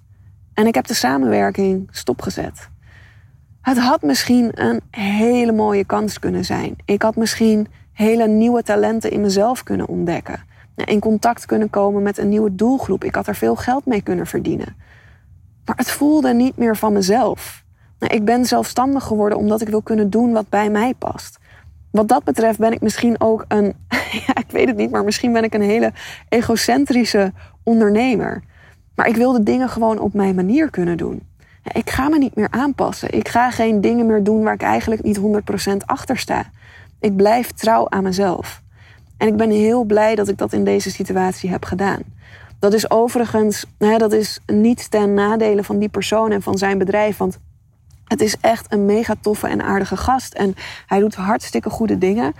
En 0.53 0.67
ik 0.67 0.75
heb 0.75 0.87
de 0.87 0.93
samenwerking 0.93 1.87
stopgezet. 1.91 2.69
Het 3.61 3.77
had 3.77 4.01
misschien 4.01 4.51
een 4.53 4.81
hele 4.91 5.51
mooie 5.51 5.85
kans 5.85 6.19
kunnen 6.19 6.45
zijn. 6.45 6.75
Ik 6.85 7.01
had 7.01 7.15
misschien 7.15 7.67
hele 7.93 8.27
nieuwe 8.27 8.63
talenten 8.63 9.11
in 9.11 9.21
mezelf 9.21 9.63
kunnen 9.63 9.87
ontdekken. 9.87 10.43
In 10.75 10.99
contact 10.99 11.45
kunnen 11.45 11.69
komen 11.69 12.03
met 12.03 12.17
een 12.17 12.29
nieuwe 12.29 12.55
doelgroep. 12.55 13.03
Ik 13.03 13.15
had 13.15 13.27
er 13.27 13.35
veel 13.35 13.55
geld 13.55 13.85
mee 13.85 14.01
kunnen 14.01 14.27
verdienen. 14.27 14.75
Maar 15.67 15.75
het 15.75 15.91
voelde 15.91 16.33
niet 16.33 16.57
meer 16.57 16.77
van 16.77 16.93
mezelf. 16.93 17.63
Ik 17.99 18.25
ben 18.25 18.45
zelfstandig 18.45 19.03
geworden 19.03 19.37
omdat 19.37 19.61
ik 19.61 19.69
wil 19.69 19.81
kunnen 19.81 20.09
doen 20.09 20.31
wat 20.31 20.49
bij 20.49 20.69
mij 20.69 20.93
past. 20.93 21.37
Wat 21.91 22.07
dat 22.07 22.23
betreft 22.23 22.59
ben 22.59 22.71
ik 22.71 22.81
misschien 22.81 23.21
ook 23.21 23.45
een, 23.47 23.73
ja, 24.27 24.35
ik 24.35 24.51
weet 24.51 24.67
het 24.67 24.77
niet, 24.77 24.91
maar 24.91 25.03
misschien 25.03 25.33
ben 25.33 25.43
ik 25.43 25.53
een 25.53 25.61
hele 25.61 25.93
egocentrische 26.29 27.33
ondernemer. 27.63 28.43
Maar 28.95 29.07
ik 29.07 29.15
wil 29.15 29.31
de 29.31 29.43
dingen 29.43 29.69
gewoon 29.69 29.99
op 29.99 30.13
mijn 30.13 30.35
manier 30.35 30.69
kunnen 30.69 30.97
doen. 30.97 31.21
Ik 31.71 31.89
ga 31.89 32.09
me 32.09 32.17
niet 32.17 32.35
meer 32.35 32.47
aanpassen. 32.51 33.13
Ik 33.13 33.27
ga 33.27 33.51
geen 33.51 33.81
dingen 33.81 34.05
meer 34.05 34.23
doen 34.23 34.43
waar 34.43 34.53
ik 34.53 34.61
eigenlijk 34.61 35.03
niet 35.03 35.19
100% 35.19 35.21
achter 35.85 36.17
sta. 36.17 36.45
Ik 36.99 37.15
blijf 37.15 37.51
trouw 37.51 37.89
aan 37.89 38.03
mezelf. 38.03 38.61
En 39.17 39.27
ik 39.27 39.35
ben 39.35 39.49
heel 39.49 39.83
blij 39.83 40.15
dat 40.15 40.27
ik 40.27 40.37
dat 40.37 40.53
in 40.53 40.63
deze 40.63 40.91
situatie 40.91 41.49
heb 41.49 41.65
gedaan. 41.65 41.99
Dat 42.59 42.73
is 42.73 42.89
overigens, 42.89 43.65
hè, 43.77 43.97
dat 43.97 44.13
is 44.13 44.39
niet 44.45 44.91
ten 44.91 45.13
nadele 45.13 45.63
van 45.63 45.79
die 45.79 45.89
persoon 45.89 46.31
en 46.31 46.41
van 46.41 46.57
zijn 46.57 46.77
bedrijf. 46.77 47.17
Want 47.17 47.39
het 48.05 48.21
is 48.21 48.37
echt 48.41 48.73
een 48.73 48.85
mega 48.85 49.15
toffe 49.21 49.47
en 49.47 49.61
aardige 49.61 49.97
gast. 49.97 50.33
En 50.33 50.55
hij 50.87 50.99
doet 50.99 51.15
hartstikke 51.15 51.69
goede 51.69 51.97
dingen. 51.97 52.33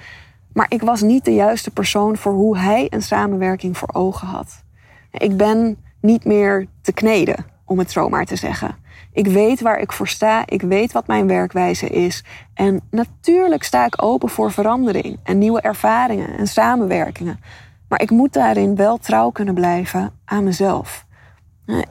Maar 0.54 0.66
ik 0.70 0.82
was 0.82 1.02
niet 1.02 1.26
de 1.26 1.34
juiste 1.34 1.72
persoon 1.72 2.18
voor 2.18 2.34
hoe 2.34 2.58
hij 2.58 2.88
een 2.90 3.02
samenwerking 3.02 3.78
voor 3.78 3.90
ogen 3.94 4.28
had. 4.28 4.64
Ik 5.12 5.38
ben 5.38 5.78
niet 6.02 6.26
meer 6.26 6.68
te 6.82 6.92
kneden, 6.92 7.46
om 7.66 7.80
het 7.80 7.92
zo 7.92 8.10
maar 8.10 8.26
te 8.26 8.36
zeggen. 8.36 8.76
Ik 9.12 9.28
weet 9.28 9.62
waar 9.62 9.80
ik 9.80 9.92
voor 9.92 10.08
sta. 10.08 10.44
Ik 10.46 10.62
weet 10.62 10.92
wat 10.92 11.08
mijn 11.08 11.28
werkwijze 11.28 11.88
is. 11.88 12.24
En 12.54 12.82
natuurlijk 12.92 13.64
sta 13.64 13.86
ik 13.86 14.04
open 14.04 14.30
voor 14.30 14.52
verandering 14.52 15.20
en 15.24 15.38
nieuwe 15.38 15.62
ervaringen 15.62 16.38
en 16.38 16.48
samenwerkingen. 16.48 17.40
Maar 17.88 18.02
ik 18.02 18.10
moet 18.10 18.34
daarin 18.34 18.76
wel 18.76 18.98
trouw 18.98 19.30
kunnen 19.30 19.54
blijven 19.54 20.12
aan 20.26 20.44
mezelf. 20.44 21.06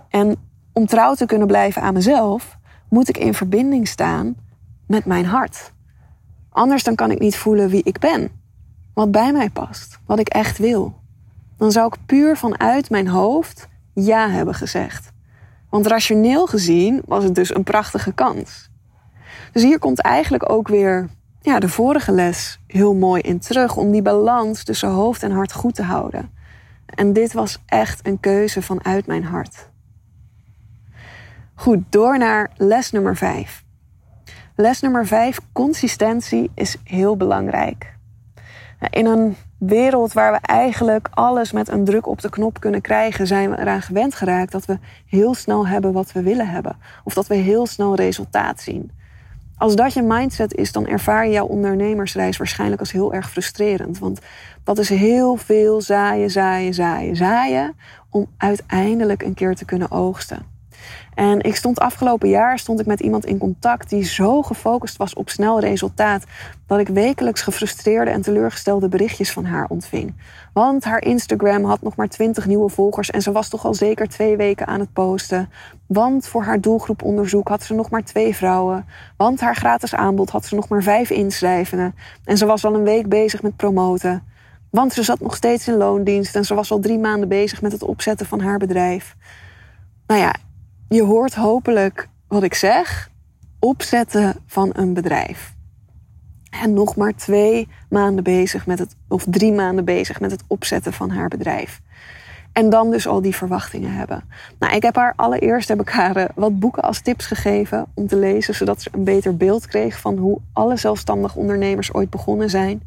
En 0.08 0.36
om 0.72 0.86
trouw 0.86 1.14
te 1.14 1.26
kunnen 1.26 1.46
blijven 1.46 1.82
aan 1.82 1.94
mezelf, 1.94 2.58
moet 2.88 3.08
ik 3.08 3.16
in 3.16 3.34
verbinding 3.34 3.88
staan 3.88 4.36
met 4.86 5.04
mijn 5.04 5.24
hart. 5.24 5.72
Anders 6.50 6.82
dan 6.82 6.94
kan 6.94 7.10
ik 7.10 7.18
niet 7.18 7.36
voelen 7.36 7.68
wie 7.68 7.82
ik 7.82 7.98
ben. 7.98 8.30
Wat 8.94 9.10
bij 9.10 9.32
mij 9.32 9.50
past. 9.50 9.98
Wat 10.06 10.18
ik 10.18 10.28
echt 10.28 10.58
wil. 10.58 10.94
Dan 11.56 11.72
zou 11.72 11.86
ik 11.86 12.06
puur 12.06 12.36
vanuit 12.36 12.90
mijn 12.90 13.08
hoofd 13.08 13.68
ja 13.94 14.30
hebben 14.30 14.54
gezegd. 14.54 15.12
Want 15.70 15.86
rationeel 15.86 16.46
gezien 16.46 17.02
was 17.04 17.24
het 17.24 17.34
dus 17.34 17.54
een 17.54 17.62
prachtige 17.62 18.12
kans. 18.12 18.70
Dus 19.52 19.62
hier 19.62 19.78
komt 19.78 20.00
eigenlijk 20.00 20.50
ook 20.50 20.68
weer 20.68 21.08
ja, 21.40 21.58
de 21.58 21.68
vorige 21.68 22.12
les 22.12 22.60
heel 22.76 22.94
mooi 22.94 23.20
in 23.20 23.38
terug 23.38 23.76
om 23.76 23.90
die 23.90 24.02
balans 24.02 24.64
tussen 24.64 24.88
hoofd 24.88 25.22
en 25.22 25.30
hart 25.30 25.52
goed 25.52 25.74
te 25.74 25.82
houden. 25.82 26.30
En 26.86 27.12
dit 27.12 27.32
was 27.32 27.62
echt 27.66 28.06
een 28.06 28.20
keuze 28.20 28.62
vanuit 28.62 29.06
mijn 29.06 29.24
hart. 29.24 29.70
Goed, 31.54 31.78
door 31.90 32.18
naar 32.18 32.50
les 32.56 32.90
nummer 32.90 33.16
5. 33.16 33.64
Les 34.56 34.80
nummer 34.80 35.06
5, 35.06 35.40
consistentie 35.52 36.50
is 36.54 36.76
heel 36.84 37.16
belangrijk. 37.16 37.94
In 38.90 39.06
een 39.06 39.36
wereld 39.58 40.12
waar 40.12 40.32
we 40.32 40.38
eigenlijk 40.42 41.08
alles 41.10 41.52
met 41.52 41.68
een 41.68 41.84
druk 41.84 42.06
op 42.06 42.20
de 42.20 42.30
knop 42.30 42.60
kunnen 42.60 42.80
krijgen, 42.80 43.26
zijn 43.26 43.50
we 43.50 43.58
eraan 43.58 43.82
gewend 43.82 44.14
geraakt 44.14 44.52
dat 44.52 44.64
we 44.64 44.78
heel 45.06 45.34
snel 45.34 45.66
hebben 45.66 45.92
wat 45.92 46.12
we 46.12 46.22
willen 46.22 46.48
hebben. 46.48 46.76
Of 47.04 47.14
dat 47.14 47.26
we 47.26 47.34
heel 47.34 47.66
snel 47.66 47.94
resultaat 47.94 48.60
zien. 48.60 48.90
Als 49.58 49.76
dat 49.76 49.92
je 49.92 50.02
mindset 50.02 50.54
is, 50.54 50.72
dan 50.72 50.86
ervaar 50.86 51.26
je 51.26 51.32
jouw 51.32 51.46
ondernemersreis 51.46 52.36
waarschijnlijk 52.36 52.80
als 52.80 52.92
heel 52.92 53.14
erg 53.14 53.30
frustrerend. 53.30 53.98
Want 53.98 54.20
dat 54.64 54.78
is 54.78 54.88
heel 54.88 55.36
veel 55.36 55.80
zaaien, 55.80 56.30
zaaien, 56.30 56.74
zaaien, 56.74 57.16
zaaien 57.16 57.76
om 58.10 58.26
uiteindelijk 58.36 59.22
een 59.22 59.34
keer 59.34 59.54
te 59.54 59.64
kunnen 59.64 59.90
oogsten. 59.90 60.55
En 61.14 61.40
ik 61.40 61.56
stond 61.56 61.78
afgelopen 61.78 62.28
jaar 62.28 62.58
stond 62.58 62.80
ik 62.80 62.86
met 62.86 63.00
iemand 63.00 63.24
in 63.24 63.38
contact 63.38 63.90
die 63.90 64.04
zo 64.04 64.42
gefocust 64.42 64.96
was 64.96 65.14
op 65.14 65.30
snel 65.30 65.60
resultaat 65.60 66.24
dat 66.66 66.78
ik 66.78 66.88
wekelijks 66.88 67.42
gefrustreerde 67.42 68.10
en 68.10 68.20
teleurgestelde 68.20 68.88
berichtjes 68.88 69.32
van 69.32 69.44
haar 69.44 69.66
ontving. 69.68 70.14
Want 70.52 70.84
haar 70.84 71.02
Instagram 71.02 71.64
had 71.64 71.82
nog 71.82 71.96
maar 71.96 72.08
20 72.08 72.46
nieuwe 72.46 72.68
volgers 72.68 73.10
en 73.10 73.22
ze 73.22 73.32
was 73.32 73.48
toch 73.48 73.64
al 73.64 73.74
zeker 73.74 74.08
twee 74.08 74.36
weken 74.36 74.66
aan 74.66 74.80
het 74.80 74.92
posten. 74.92 75.50
Want 75.86 76.26
voor 76.26 76.42
haar 76.42 76.60
doelgroeponderzoek 76.60 77.48
had 77.48 77.62
ze 77.62 77.74
nog 77.74 77.90
maar 77.90 78.04
twee 78.04 78.36
vrouwen. 78.36 78.86
Want 79.16 79.40
haar 79.40 79.56
gratis 79.56 79.94
aanbod 79.94 80.30
had 80.30 80.44
ze 80.44 80.54
nog 80.54 80.68
maar 80.68 80.82
vijf 80.82 81.10
inschrijvingen. 81.10 81.94
En 82.24 82.36
ze 82.36 82.46
was 82.46 82.64
al 82.64 82.74
een 82.74 82.82
week 82.82 83.08
bezig 83.08 83.42
met 83.42 83.56
promoten. 83.56 84.22
Want 84.70 84.92
ze 84.92 85.02
zat 85.02 85.20
nog 85.20 85.36
steeds 85.36 85.68
in 85.68 85.76
loondienst 85.76 86.36
en 86.36 86.44
ze 86.44 86.54
was 86.54 86.70
al 86.70 86.78
drie 86.78 86.98
maanden 86.98 87.28
bezig 87.28 87.62
met 87.62 87.72
het 87.72 87.82
opzetten 87.82 88.26
van 88.26 88.40
haar 88.40 88.58
bedrijf. 88.58 89.16
Nou 90.06 90.20
ja, 90.20 90.34
je 90.88 91.02
hoort 91.02 91.34
hopelijk 91.34 92.08
wat 92.28 92.42
ik 92.42 92.54
zeg. 92.54 93.10
Opzetten 93.58 94.36
van 94.46 94.70
een 94.72 94.94
bedrijf. 94.94 95.54
En 96.50 96.72
nog 96.72 96.96
maar 96.96 97.14
twee 97.14 97.68
maanden 97.88 98.24
bezig 98.24 98.66
met 98.66 98.78
het, 98.78 98.96
of 99.08 99.24
drie 99.30 99.52
maanden 99.52 99.84
bezig 99.84 100.20
met 100.20 100.30
het 100.30 100.42
opzetten 100.46 100.92
van 100.92 101.10
haar 101.10 101.28
bedrijf. 101.28 101.80
En 102.52 102.70
dan 102.70 102.90
dus 102.90 103.06
al 103.06 103.20
die 103.20 103.34
verwachtingen 103.34 103.92
hebben. 103.92 104.24
Nou, 104.58 104.74
ik 104.74 104.82
heb 104.82 104.96
haar 104.96 105.12
allereerst 105.16 105.68
heb 105.68 105.80
ik 105.80 105.88
haar 105.88 106.16
eh, 106.16 106.24
wat 106.34 106.58
boeken 106.58 106.82
als 106.82 107.00
tips 107.00 107.26
gegeven 107.26 107.86
om 107.94 108.06
te 108.06 108.16
lezen, 108.16 108.54
zodat 108.54 108.82
ze 108.82 108.90
een 108.92 109.04
beter 109.04 109.36
beeld 109.36 109.66
kreeg 109.66 110.00
van 110.00 110.16
hoe 110.16 110.40
alle 110.52 110.76
zelfstandig 110.76 111.36
ondernemers 111.36 111.92
ooit 111.92 112.10
begonnen 112.10 112.50
zijn. 112.50 112.82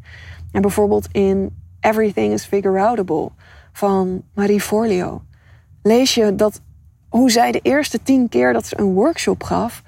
En 0.52 0.62
bijvoorbeeld 0.62 1.08
in 1.12 1.56
Everything 1.80 2.32
is 2.32 2.44
Figure 2.44 2.80
Outable 2.80 3.30
van 3.72 4.22
Marie 4.34 4.60
Forleo 4.60 5.22
lees 5.82 6.14
je 6.14 6.34
dat 6.34 6.60
hoe 7.10 7.30
zij 7.30 7.52
de 7.52 7.60
eerste 7.62 8.02
tien 8.02 8.28
keer 8.28 8.52
dat 8.52 8.66
ze 8.66 8.78
een 8.78 8.92
workshop 8.92 9.42
gaf, 9.42 9.82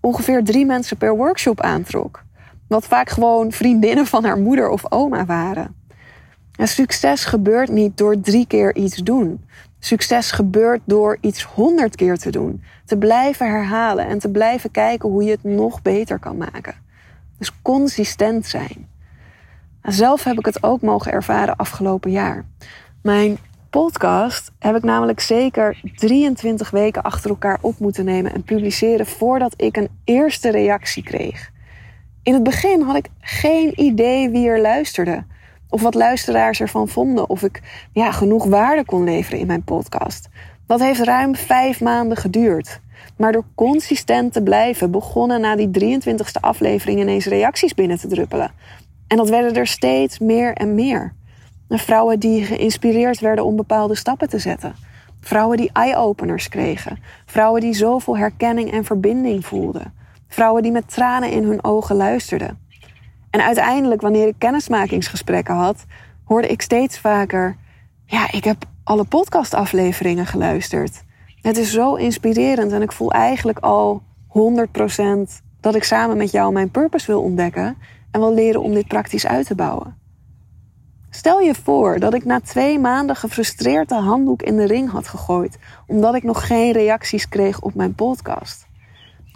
ongeveer 0.00 0.44
drie 0.44 0.66
mensen 0.66 0.96
per 0.96 1.16
workshop 1.16 1.60
aantrok. 1.60 2.22
Wat 2.68 2.86
vaak 2.86 3.10
gewoon 3.10 3.52
vriendinnen 3.52 4.06
van 4.06 4.24
haar 4.24 4.38
moeder 4.38 4.68
of 4.68 4.92
oma 4.92 5.24
waren. 5.24 5.74
En 6.56 6.68
succes 6.68 7.24
gebeurt 7.24 7.70
niet 7.70 7.96
door 7.96 8.20
drie 8.20 8.46
keer 8.46 8.74
iets 8.74 8.96
doen. 8.96 9.44
Succes 9.78 10.30
gebeurt 10.30 10.80
door 10.84 11.18
iets 11.20 11.42
honderd 11.42 11.96
keer 11.96 12.18
te 12.18 12.30
doen. 12.30 12.62
Te 12.84 12.96
blijven 12.96 13.46
herhalen 13.50 14.06
en 14.06 14.18
te 14.18 14.28
blijven 14.28 14.70
kijken 14.70 15.08
hoe 15.08 15.24
je 15.24 15.30
het 15.30 15.44
nog 15.44 15.82
beter 15.82 16.18
kan 16.18 16.36
maken. 16.36 16.74
Dus 17.38 17.62
consistent 17.62 18.46
zijn. 18.46 18.88
Zelf 19.82 20.24
heb 20.24 20.38
ik 20.38 20.44
het 20.44 20.62
ook 20.62 20.80
mogen 20.80 21.12
ervaren 21.12 21.56
afgelopen 21.56 22.10
jaar. 22.10 22.44
Mijn 23.02 23.38
podcast 23.72 24.52
heb 24.58 24.76
ik 24.76 24.82
namelijk 24.82 25.20
zeker 25.20 25.80
23 25.94 26.70
weken 26.70 27.02
achter 27.02 27.30
elkaar 27.30 27.58
op 27.60 27.78
moeten 27.78 28.04
nemen 28.04 28.32
en 28.32 28.42
publiceren 28.42 29.06
voordat 29.06 29.54
ik 29.56 29.76
een 29.76 29.88
eerste 30.04 30.50
reactie 30.50 31.02
kreeg. 31.02 31.50
In 32.22 32.34
het 32.34 32.42
begin 32.42 32.80
had 32.80 32.96
ik 32.96 33.08
geen 33.20 33.80
idee 33.80 34.30
wie 34.30 34.48
er 34.48 34.60
luisterde. 34.60 35.24
Of 35.68 35.82
wat 35.82 35.94
luisteraars 35.94 36.60
ervan 36.60 36.88
vonden. 36.88 37.28
Of 37.28 37.42
ik 37.42 37.62
ja, 37.92 38.10
genoeg 38.10 38.44
waarde 38.44 38.84
kon 38.84 39.04
leveren 39.04 39.38
in 39.38 39.46
mijn 39.46 39.64
podcast. 39.64 40.28
Dat 40.66 40.80
heeft 40.80 41.00
ruim 41.00 41.36
vijf 41.36 41.80
maanden 41.80 42.16
geduurd. 42.16 42.80
Maar 43.16 43.32
door 43.32 43.44
consistent 43.54 44.32
te 44.32 44.42
blijven 44.42 44.90
begonnen 44.90 45.40
na 45.40 45.56
die 45.56 46.00
23e 46.00 46.40
aflevering 46.40 47.00
ineens 47.00 47.26
reacties 47.26 47.74
binnen 47.74 47.98
te 47.98 48.08
druppelen. 48.08 48.52
En 49.06 49.16
dat 49.16 49.28
werden 49.28 49.54
er 49.54 49.66
steeds 49.66 50.18
meer 50.18 50.52
en 50.52 50.74
meer. 50.74 51.14
Vrouwen 51.78 52.20
die 52.20 52.44
geïnspireerd 52.44 53.20
werden 53.20 53.44
om 53.44 53.56
bepaalde 53.56 53.94
stappen 53.94 54.28
te 54.28 54.38
zetten. 54.38 54.74
Vrouwen 55.20 55.56
die 55.56 55.70
eye-openers 55.72 56.48
kregen. 56.48 56.98
Vrouwen 57.26 57.60
die 57.60 57.74
zoveel 57.74 58.16
herkenning 58.16 58.72
en 58.72 58.84
verbinding 58.84 59.46
voelden. 59.46 59.94
Vrouwen 60.28 60.62
die 60.62 60.72
met 60.72 60.92
tranen 60.92 61.30
in 61.30 61.44
hun 61.44 61.64
ogen 61.64 61.96
luisterden. 61.96 62.58
En 63.30 63.44
uiteindelijk, 63.44 64.00
wanneer 64.00 64.26
ik 64.26 64.34
kennismakingsgesprekken 64.38 65.54
had, 65.54 65.84
hoorde 66.24 66.48
ik 66.48 66.62
steeds 66.62 66.98
vaker: 66.98 67.56
Ja, 68.06 68.32
ik 68.32 68.44
heb 68.44 68.64
alle 68.84 69.04
podcastafleveringen 69.04 70.26
geluisterd. 70.26 71.04
Het 71.42 71.56
is 71.56 71.72
zo 71.72 71.94
inspirerend 71.94 72.72
en 72.72 72.82
ik 72.82 72.92
voel 72.92 73.12
eigenlijk 73.12 73.58
al 73.58 74.02
100% 74.28 74.32
dat 75.60 75.74
ik 75.74 75.84
samen 75.84 76.16
met 76.16 76.30
jou 76.30 76.52
mijn 76.52 76.70
purpose 76.70 77.06
wil 77.06 77.22
ontdekken 77.22 77.76
en 78.10 78.20
wil 78.20 78.34
leren 78.34 78.62
om 78.62 78.74
dit 78.74 78.86
praktisch 78.86 79.26
uit 79.26 79.46
te 79.46 79.54
bouwen. 79.54 80.01
Stel 81.22 81.40
je 81.40 81.54
voor 81.54 81.98
dat 81.98 82.14
ik 82.14 82.24
na 82.24 82.40
twee 82.40 82.78
maanden 82.78 83.16
gefrustreerd 83.16 83.88
de 83.88 83.94
handdoek 83.94 84.42
in 84.42 84.56
de 84.56 84.66
ring 84.66 84.90
had 84.90 85.08
gegooid, 85.08 85.58
omdat 85.86 86.14
ik 86.14 86.22
nog 86.22 86.46
geen 86.46 86.72
reacties 86.72 87.28
kreeg 87.28 87.60
op 87.60 87.74
mijn 87.74 87.94
podcast. 87.94 88.66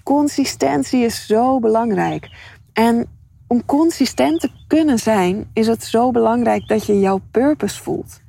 Consistentie 0.02 1.04
is 1.04 1.26
zo 1.26 1.58
belangrijk. 1.60 2.30
En 2.72 3.06
om 3.46 3.64
consistent 3.64 4.40
te 4.40 4.50
kunnen 4.66 4.98
zijn, 4.98 5.50
is 5.52 5.66
het 5.66 5.84
zo 5.84 6.10
belangrijk 6.10 6.68
dat 6.68 6.86
je 6.86 7.00
jouw 7.00 7.20
purpose 7.30 7.82
voelt. 7.82 8.20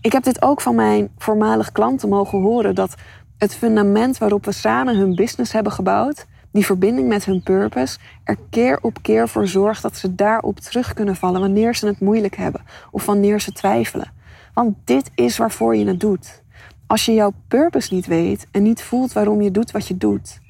Ik 0.00 0.12
heb 0.12 0.22
dit 0.22 0.42
ook 0.42 0.60
van 0.60 0.74
mijn 0.74 1.10
voormalig 1.18 1.72
klanten 1.72 2.08
mogen 2.08 2.40
horen 2.40 2.74
dat 2.74 2.94
het 3.38 3.54
fundament 3.54 4.18
waarop 4.18 4.44
we 4.44 4.52
samen 4.52 4.96
hun 4.96 5.14
business 5.14 5.52
hebben 5.52 5.72
gebouwd, 5.72 6.26
die 6.52 6.64
verbinding 6.64 7.08
met 7.08 7.24
hun 7.24 7.42
purpose, 7.42 7.98
er 8.24 8.36
keer 8.50 8.78
op 8.82 9.02
keer 9.02 9.28
voor 9.28 9.48
zorgt 9.48 9.82
dat 9.82 9.96
ze 9.96 10.14
daarop 10.14 10.58
terug 10.58 10.92
kunnen 10.92 11.16
vallen 11.16 11.40
wanneer 11.40 11.74
ze 11.74 11.86
het 11.86 12.00
moeilijk 12.00 12.36
hebben 12.36 12.60
of 12.90 13.06
wanneer 13.06 13.40
ze 13.40 13.52
twijfelen. 13.52 14.12
Want 14.54 14.76
dit 14.84 15.10
is 15.14 15.36
waarvoor 15.36 15.76
je 15.76 15.86
het 15.86 16.00
doet. 16.00 16.42
Als 16.86 17.04
je 17.04 17.14
jouw 17.14 17.32
purpose 17.48 17.94
niet 17.94 18.06
weet 18.06 18.46
en 18.50 18.62
niet 18.62 18.82
voelt 18.82 19.12
waarom 19.12 19.42
je 19.42 19.50
doet 19.50 19.70
wat 19.70 19.88
je 19.88 19.96
doet, 19.96 20.40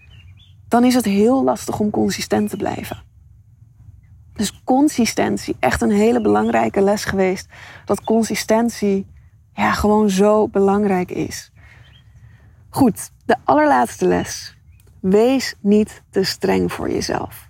dan 0.69 0.85
is 0.85 0.95
het 0.95 1.05
heel 1.05 1.45
lastig 1.45 1.79
om 1.79 1.91
consistent 1.91 2.51
te 2.51 2.57
blijven. 2.57 3.03
Dus 4.35 4.63
consistentie, 4.65 5.57
echt 5.59 5.83
een 5.83 5.91
hele 5.91 6.21
belangrijke 6.21 6.81
les 6.81 7.05
geweest. 7.05 7.49
Dat 7.85 8.05
consistentie 8.05 9.07
ja, 9.55 9.73
gewoon 9.73 10.11
zo 10.11 10.49
belangrijk 10.49 11.11
is. 11.11 11.53
Goed, 12.69 13.11
de 13.25 13.37
allerlaatste 13.45 14.07
les. 14.07 14.57
Wees 15.03 15.55
niet 15.61 16.03
te 16.11 16.23
streng 16.23 16.73
voor 16.73 16.91
jezelf. 16.91 17.49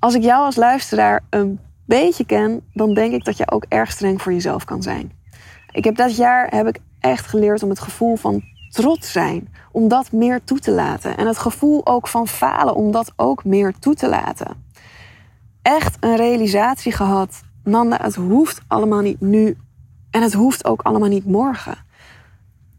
Als 0.00 0.14
ik 0.14 0.22
jou 0.22 0.44
als 0.44 0.56
luisteraar 0.56 1.24
een 1.30 1.60
beetje 1.84 2.26
ken, 2.26 2.60
dan 2.72 2.94
denk 2.94 3.12
ik 3.12 3.24
dat 3.24 3.36
je 3.36 3.50
ook 3.50 3.64
erg 3.68 3.90
streng 3.90 4.22
voor 4.22 4.32
jezelf 4.32 4.64
kan 4.64 4.82
zijn. 4.82 5.12
Ik 5.70 5.84
heb 5.84 5.96
dat 5.96 6.16
jaar 6.16 6.54
heb 6.54 6.66
ik 6.66 6.78
echt 7.00 7.26
geleerd 7.26 7.62
om 7.62 7.68
het 7.68 7.80
gevoel 7.80 8.16
van 8.16 8.42
trots 8.70 9.12
zijn, 9.12 9.54
om 9.72 9.88
dat 9.88 10.12
meer 10.12 10.44
toe 10.44 10.58
te 10.58 10.70
laten. 10.70 11.16
En 11.16 11.26
het 11.26 11.38
gevoel 11.38 11.86
ook 11.86 12.08
van 12.08 12.28
falen, 12.28 12.74
om 12.74 12.90
dat 12.90 13.12
ook 13.16 13.44
meer 13.44 13.74
toe 13.78 13.94
te 13.94 14.08
laten. 14.08 14.64
Echt 15.62 15.96
een 16.00 16.16
realisatie 16.16 16.92
gehad. 16.92 17.42
Nanda, 17.64 17.98
het 18.02 18.14
hoeft 18.14 18.60
allemaal 18.66 19.00
niet 19.00 19.20
nu. 19.20 19.56
En 20.10 20.22
het 20.22 20.32
hoeft 20.32 20.64
ook 20.64 20.82
allemaal 20.82 21.08
niet 21.08 21.26
morgen. 21.26 21.86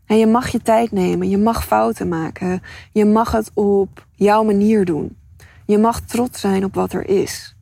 En 0.10 0.18
je 0.18 0.28
mag 0.28 0.48
je 0.48 0.62
tijd 0.62 0.92
nemen, 0.92 1.30
je 1.30 1.38
mag 1.38 1.66
fouten 1.66 2.08
maken, 2.08 2.62
je 2.92 3.06
mag 3.06 3.32
het 3.32 3.52
op 3.54 4.06
jouw 4.12 4.44
manier 4.44 4.86
doen. 4.86 5.18
Je 5.66 5.78
mag 5.78 6.00
trots 6.00 6.40
zijn 6.40 6.64
op 6.64 6.74
wat 6.74 6.94
er 6.94 7.08
is. 7.08 7.56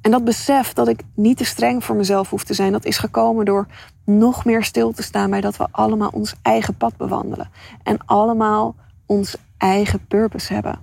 En 0.00 0.10
dat 0.10 0.24
besef 0.24 0.72
dat 0.72 0.88
ik 0.88 1.02
niet 1.14 1.36
te 1.36 1.44
streng 1.44 1.84
voor 1.84 1.96
mezelf 1.96 2.30
hoef 2.30 2.44
te 2.44 2.54
zijn, 2.54 2.72
dat 2.72 2.84
is 2.84 2.98
gekomen 2.98 3.44
door 3.44 3.66
nog 4.04 4.44
meer 4.44 4.64
stil 4.64 4.92
te 4.92 5.02
staan 5.02 5.30
bij 5.30 5.40
dat 5.40 5.56
we 5.56 5.66
allemaal 5.70 6.10
ons 6.12 6.34
eigen 6.42 6.76
pad 6.76 6.96
bewandelen. 6.96 7.50
En 7.82 7.98
allemaal 8.04 8.74
ons 9.06 9.36
eigen 9.58 10.06
purpose 10.06 10.52
hebben. 10.52 10.78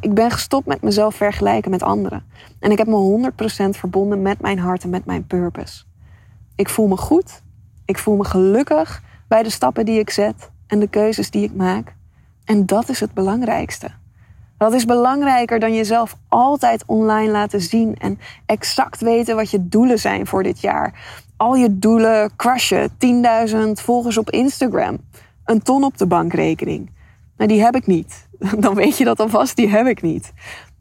Ik 0.00 0.14
ben 0.14 0.30
gestopt 0.30 0.66
met 0.66 0.82
mezelf 0.82 1.14
vergelijken 1.14 1.70
met 1.70 1.82
anderen. 1.82 2.24
En 2.58 2.70
ik 2.70 2.78
heb 2.78 2.86
me 2.86 3.30
100% 3.32 3.78
verbonden 3.78 4.22
met 4.22 4.40
mijn 4.40 4.58
hart 4.58 4.82
en 4.82 4.90
met 4.90 5.04
mijn 5.04 5.26
purpose. 5.26 5.84
Ik 6.54 6.68
voel 6.68 6.88
me 6.88 6.96
goed. 6.96 7.42
Ik 7.84 7.98
voel 7.98 8.16
me 8.16 8.24
gelukkig 8.24 9.02
bij 9.34 9.42
de 9.42 9.50
stappen 9.50 9.84
die 9.84 9.98
ik 9.98 10.10
zet 10.10 10.50
en 10.66 10.80
de 10.80 10.88
keuzes 10.88 11.30
die 11.30 11.44
ik 11.44 11.54
maak. 11.54 11.94
En 12.44 12.66
dat 12.66 12.88
is 12.88 13.00
het 13.00 13.14
belangrijkste. 13.14 13.88
Dat 14.58 14.72
is 14.72 14.84
belangrijker 14.84 15.60
dan 15.60 15.74
jezelf 15.74 16.16
altijd 16.28 16.82
online 16.86 17.30
laten 17.30 17.60
zien 17.60 17.96
en 17.98 18.18
exact 18.46 19.00
weten 19.00 19.36
wat 19.36 19.50
je 19.50 19.68
doelen 19.68 19.98
zijn 19.98 20.26
voor 20.26 20.42
dit 20.42 20.60
jaar. 20.60 21.00
Al 21.36 21.54
je 21.54 21.78
doelen 21.78 22.36
crushen, 22.36 22.90
10.000 22.90 23.56
volgers 23.72 24.18
op 24.18 24.30
Instagram, 24.30 24.98
een 25.44 25.62
ton 25.62 25.84
op 25.84 25.98
de 25.98 26.06
bankrekening. 26.06 26.90
Nou, 27.36 27.48
die 27.50 27.62
heb 27.62 27.74
ik 27.74 27.86
niet. 27.86 28.28
Dan 28.64 28.74
weet 28.74 28.98
je 28.98 29.04
dat 29.04 29.20
alvast, 29.20 29.56
die 29.56 29.68
heb 29.68 29.86
ik 29.86 30.02
niet. 30.02 30.32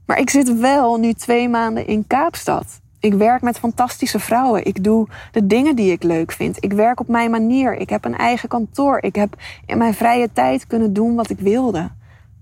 Maar 0.06 0.20
ik 0.20 0.30
zit 0.30 0.58
wel 0.60 0.98
nu 0.98 1.14
twee 1.14 1.50
maanden 1.50 1.88
in 1.88 2.08
Kaapstad. 2.08 2.82
Ik 3.04 3.14
werk 3.14 3.42
met 3.42 3.60
fantastische 3.60 4.20
vrouwen. 4.20 4.66
Ik 4.66 4.84
doe 4.84 5.08
de 5.32 5.48
dingen 5.48 5.76
die 5.76 5.92
ik 5.92 6.04
leuk 6.04 6.32
vind. 6.32 6.64
Ik 6.64 6.74
werk 6.74 7.00
op 7.00 7.08
mijn 7.08 7.32
manier. 7.32 7.76
Ik 7.76 7.90
heb 7.90 8.06
een 8.06 8.18
eigen 8.18 8.50
kantoor. 8.50 8.98
Ik 9.02 9.16
heb 9.16 9.36
in 9.66 9.78
mijn 9.78 9.94
vrije 9.94 10.32
tijd 10.34 10.68
kunnen 10.68 10.94
doen 10.94 11.16
wat 11.16 11.30
ik 11.30 11.40
wilde. 11.40 11.90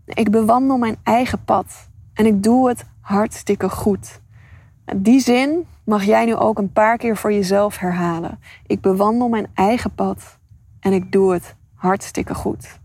Ik 0.05 0.31
bewandel 0.31 0.77
mijn 0.77 0.97
eigen 1.03 1.43
pad. 1.43 1.89
En 2.13 2.25
ik 2.25 2.43
doe 2.43 2.67
het 2.67 2.85
hartstikke 2.99 3.69
goed. 3.69 4.21
Die 4.95 5.19
zin 5.19 5.65
mag 5.83 6.03
jij 6.03 6.25
nu 6.25 6.35
ook 6.35 6.57
een 6.57 6.71
paar 6.71 6.97
keer 6.97 7.17
voor 7.17 7.33
jezelf 7.33 7.77
herhalen. 7.77 8.39
Ik 8.67 8.81
bewandel 8.81 9.29
mijn 9.29 9.47
eigen 9.53 9.93
pad 9.95 10.39
en 10.79 10.93
ik 10.93 11.11
doe 11.11 11.33
het 11.33 11.55
hartstikke 11.73 12.35
goed. 12.35 12.79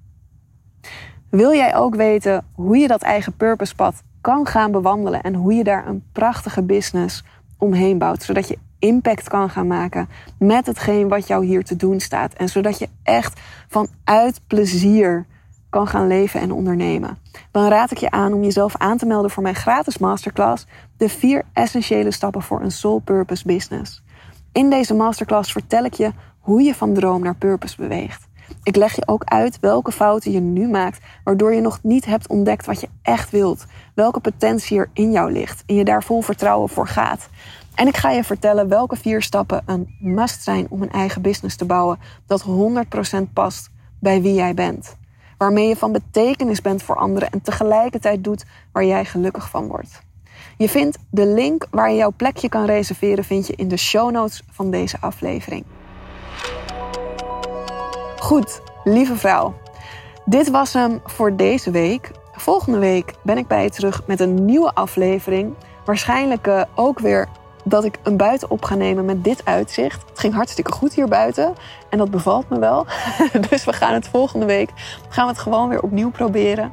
Wil 1.31 1.53
jij 1.53 1.77
ook 1.77 1.95
weten 1.95 2.45
hoe 2.53 2.77
je 2.77 2.89
dat 2.89 3.03
eigen 3.03 3.37
purposepad 3.37 4.03
kan 4.21 4.47
gaan 4.47 4.71
bewandelen 4.71 5.23
en 5.23 5.35
hoe 5.35 5.55
je 5.55 5.65
daar 5.65 5.87
een 5.87 6.05
prachtige 6.13 6.63
business 6.63 7.25
omheen 7.59 7.99
bouwt, 7.99 8.23
zodat 8.23 8.49
je 8.49 8.59
impact 8.79 9.29
kan 9.29 9.51
gaan 9.51 9.67
maken 9.67 10.09
met 10.39 10.67
hetgeen 10.67 11.09
wat 11.09 11.27
jou 11.27 11.45
hier 11.45 11.65
te 11.65 11.77
doen 11.77 12.01
staat 12.01 12.35
en 12.35 12.49
zodat 12.49 12.79
je 12.79 12.89
echt 13.03 13.41
vanuit 13.69 14.41
plezier 14.47 15.27
kan 15.71 15.87
gaan 15.87 16.07
leven 16.07 16.41
en 16.41 16.53
ondernemen. 16.53 17.19
Dan 17.51 17.69
raad 17.69 17.91
ik 17.91 17.99
je 17.99 18.11
aan 18.11 18.33
om 18.33 18.43
jezelf 18.43 18.77
aan 18.77 18.99
te 18.99 19.07
melden 19.07 19.31
voor 19.31 19.43
mijn 19.43 19.55
gratis 19.55 19.99
masterclass, 19.99 20.67
de 20.97 21.09
vier 21.09 21.45
essentiële 21.53 22.11
stappen 22.11 22.43
voor 22.43 22.61
een 22.61 22.71
soul 22.71 22.99
purpose 22.99 23.47
business. 23.47 24.03
In 24.53 24.71
deze 24.71 24.95
masterclass 24.95 25.53
vertel 25.53 25.85
ik 25.85 25.95
je 25.95 26.13
hoe 26.39 26.63
je 26.63 26.75
van 26.75 26.95
droom 26.95 27.23
naar 27.23 27.37
purpose 27.37 27.77
beweegt. 27.77 28.26
Ik 28.63 28.77
leg 28.77 28.95
je 28.95 29.09
ook 29.09 29.25
uit 29.25 29.61
welke 29.61 29.93
fouten 29.93 30.33
je 30.33 30.41
nu 30.41 30.69
maakt, 30.69 31.05
waardoor 31.25 31.55
je 31.55 31.61
nog 31.61 31.79
niet 31.83 32.05
hebt 32.05 32.29
ontdekt 32.29 32.67
wat 32.67 32.81
je 32.81 32.89
echt 33.03 33.31
wilt, 33.31 33.67
welke 33.95 34.21
potentie 34.21 34.79
er 34.79 34.91
in 34.93 35.11
jou 35.11 35.33
ligt 35.33 35.63
en 35.67 35.75
je 35.75 35.85
daar 35.85 36.03
vol 36.03 36.21
vertrouwen 36.21 36.69
voor 36.69 36.89
gaat. 36.89 37.29
En 37.75 37.87
ik 37.87 37.97
ga 37.97 38.11
je 38.11 38.25
vertellen 38.25 38.69
welke 38.69 38.97
vier 38.97 39.23
stappen 39.23 39.63
een 39.67 39.97
must 39.99 40.43
zijn 40.43 40.67
om 40.71 40.83
een 40.83 40.91
eigen 40.91 41.23
business 41.23 41.57
te 41.57 41.65
bouwen 41.65 41.99
dat 42.27 42.45
100% 42.45 43.33
past 43.33 43.71
bij 44.01 44.23
wie 44.23 44.35
jij 44.35 44.55
bent. 44.55 44.97
Waarmee 45.39 45.69
je 45.69 45.77
van 45.77 45.93
betekenis 45.93 46.61
bent 46.61 46.83
voor 46.83 46.97
anderen 46.97 47.31
en 47.31 47.43
tegelijkertijd 47.43 48.25
doet 48.25 48.45
waar 48.73 48.85
jij 48.85 49.05
gelukkig 49.05 49.51
van 49.51 49.67
wordt. 49.67 50.05
Je 50.57 50.69
vindt 50.69 50.99
de 51.11 51.27
link 51.27 51.67
waar 51.71 51.91
je 51.91 51.97
jouw 51.97 52.13
plekje 52.17 52.49
kan 52.49 52.65
reserveren 52.65 53.25
vind 53.25 53.47
je 53.47 53.57
in 53.57 53.69
de 53.69 53.77
show 53.77 54.11
notes 54.11 54.43
van 54.51 54.71
deze 54.71 54.97
aflevering. 55.01 55.65
Goed, 58.27 58.61
lieve 58.85 59.17
vrouw. 59.17 59.55
Dit 60.25 60.51
was 60.51 60.73
hem 60.73 61.01
voor 61.05 61.37
deze 61.37 61.71
week. 61.71 62.11
Volgende 62.33 62.79
week 62.79 63.13
ben 63.23 63.39
ik 63.39 63.47
bij 63.47 63.63
je 63.63 63.71
terug 63.71 64.07
met 64.07 64.21
een 64.21 64.45
nieuwe 64.45 64.75
aflevering. 64.75 65.55
Waarschijnlijk 65.85 66.47
uh, 66.47 66.63
ook 66.75 66.99
weer 66.99 67.29
dat 67.65 67.85
ik 67.85 67.99
een 68.03 68.17
buiten 68.17 68.51
op 68.51 68.65
ga 68.65 68.75
nemen 68.75 69.05
met 69.05 69.25
dit 69.25 69.45
uitzicht. 69.45 70.09
Het 70.09 70.19
ging 70.19 70.35
hartstikke 70.35 70.73
goed 70.73 70.95
hier 70.95 71.09
buiten 71.09 71.55
en 71.91 71.99
dat 71.99 72.11
bevalt 72.11 72.49
me 72.49 72.59
wel. 72.59 72.87
dus 73.51 73.65
we 73.65 73.73
gaan 73.73 73.95
het 73.95 74.09
volgende 74.09 74.47
week 74.47 74.71
gaan 75.09 75.25
we 75.25 75.33
het 75.33 75.41
gewoon 75.41 75.69
weer 75.69 75.83
opnieuw 75.83 76.11
proberen. 76.11 76.73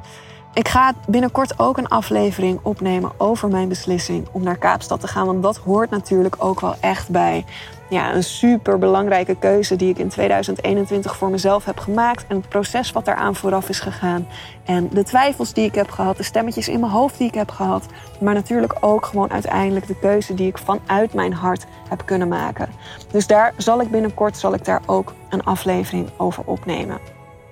Ik 0.54 0.68
ga 0.68 0.94
binnenkort 1.08 1.60
ook 1.60 1.78
een 1.78 1.88
aflevering 1.88 2.60
opnemen 2.62 3.12
over 3.18 3.50
mijn 3.50 3.68
beslissing 3.68 4.28
om 4.32 4.44
naar 4.44 4.58
Kaapstad 4.58 5.00
te 5.00 5.08
gaan. 5.08 5.26
Want 5.26 5.44
dat 5.44 5.58
hoort 5.58 5.90
natuurlijk 5.90 6.36
ook 6.38 6.60
wel 6.60 6.76
echt 6.80 7.10
bij 7.10 7.46
ja, 7.94 8.14
een 8.16 8.24
super 8.24 8.80
belangrijke 8.80 9.36
keuze 9.36 9.76
die 9.76 9.90
ik 9.90 9.98
in 9.98 10.10
2021 10.10 11.18
voor 11.18 11.30
mezelf 11.30 11.66
heb 11.66 11.80
gemaakt. 11.80 12.26
En 12.28 12.36
het 12.36 12.50
proces 12.50 12.92
wat 12.92 13.06
daaraan 13.06 13.36
vooraf 13.36 13.70
is 13.70 13.80
gegaan. 13.80 14.28
En 14.66 14.90
de 14.92 15.04
twijfels 15.04 15.54
die 15.54 15.66
ik 15.66 15.76
heb 15.76 15.90
gehad, 15.90 16.18
de 16.18 16.24
stemmetjes 16.24 16.68
in 16.68 16.80
mijn 16.80 16.92
hoofd 16.92 17.18
die 17.18 17.28
ik 17.28 17.34
heb 17.34 17.52
gehad. 17.52 17.86
Maar 18.20 18.34
natuurlijk 18.34 18.76
ook 18.80 19.06
gewoon 19.06 19.32
uiteindelijk 19.32 19.88
de 19.88 20.00
keuze 20.00 20.34
die 20.34 20.48
ik 20.48 20.58
vanuit 20.58 21.14
mijn 21.14 21.34
hart 21.34 21.66
heb 21.90 22.06
kunnen 22.06 22.28
maken. 22.28 22.70
Dus 23.12 23.28
daar 23.28 23.54
zal 23.58 23.82
ik 23.82 23.92
binnenkort 23.92 24.38
zal 24.38 24.54
ik 24.54 24.66
daar 24.66 24.82
ook 24.86 25.14
een 25.30 25.44
aflevering 25.44 26.10
over 26.18 26.44
opnemen. 26.46 26.98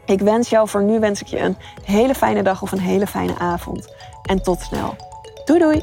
Ik 0.05 0.19
wens 0.19 0.49
jou 0.49 0.69
voor 0.69 0.83
nu 0.83 0.99
wens 0.99 1.21
ik 1.21 1.27
je 1.27 1.39
een 1.39 1.57
hele 1.83 2.15
fijne 2.15 2.43
dag 2.43 2.61
of 2.61 2.71
een 2.71 2.79
hele 2.79 3.07
fijne 3.07 3.37
avond. 3.39 3.93
En 4.23 4.43
tot 4.43 4.61
snel. 4.61 4.95
Doei 5.45 5.59
doei! 5.59 5.81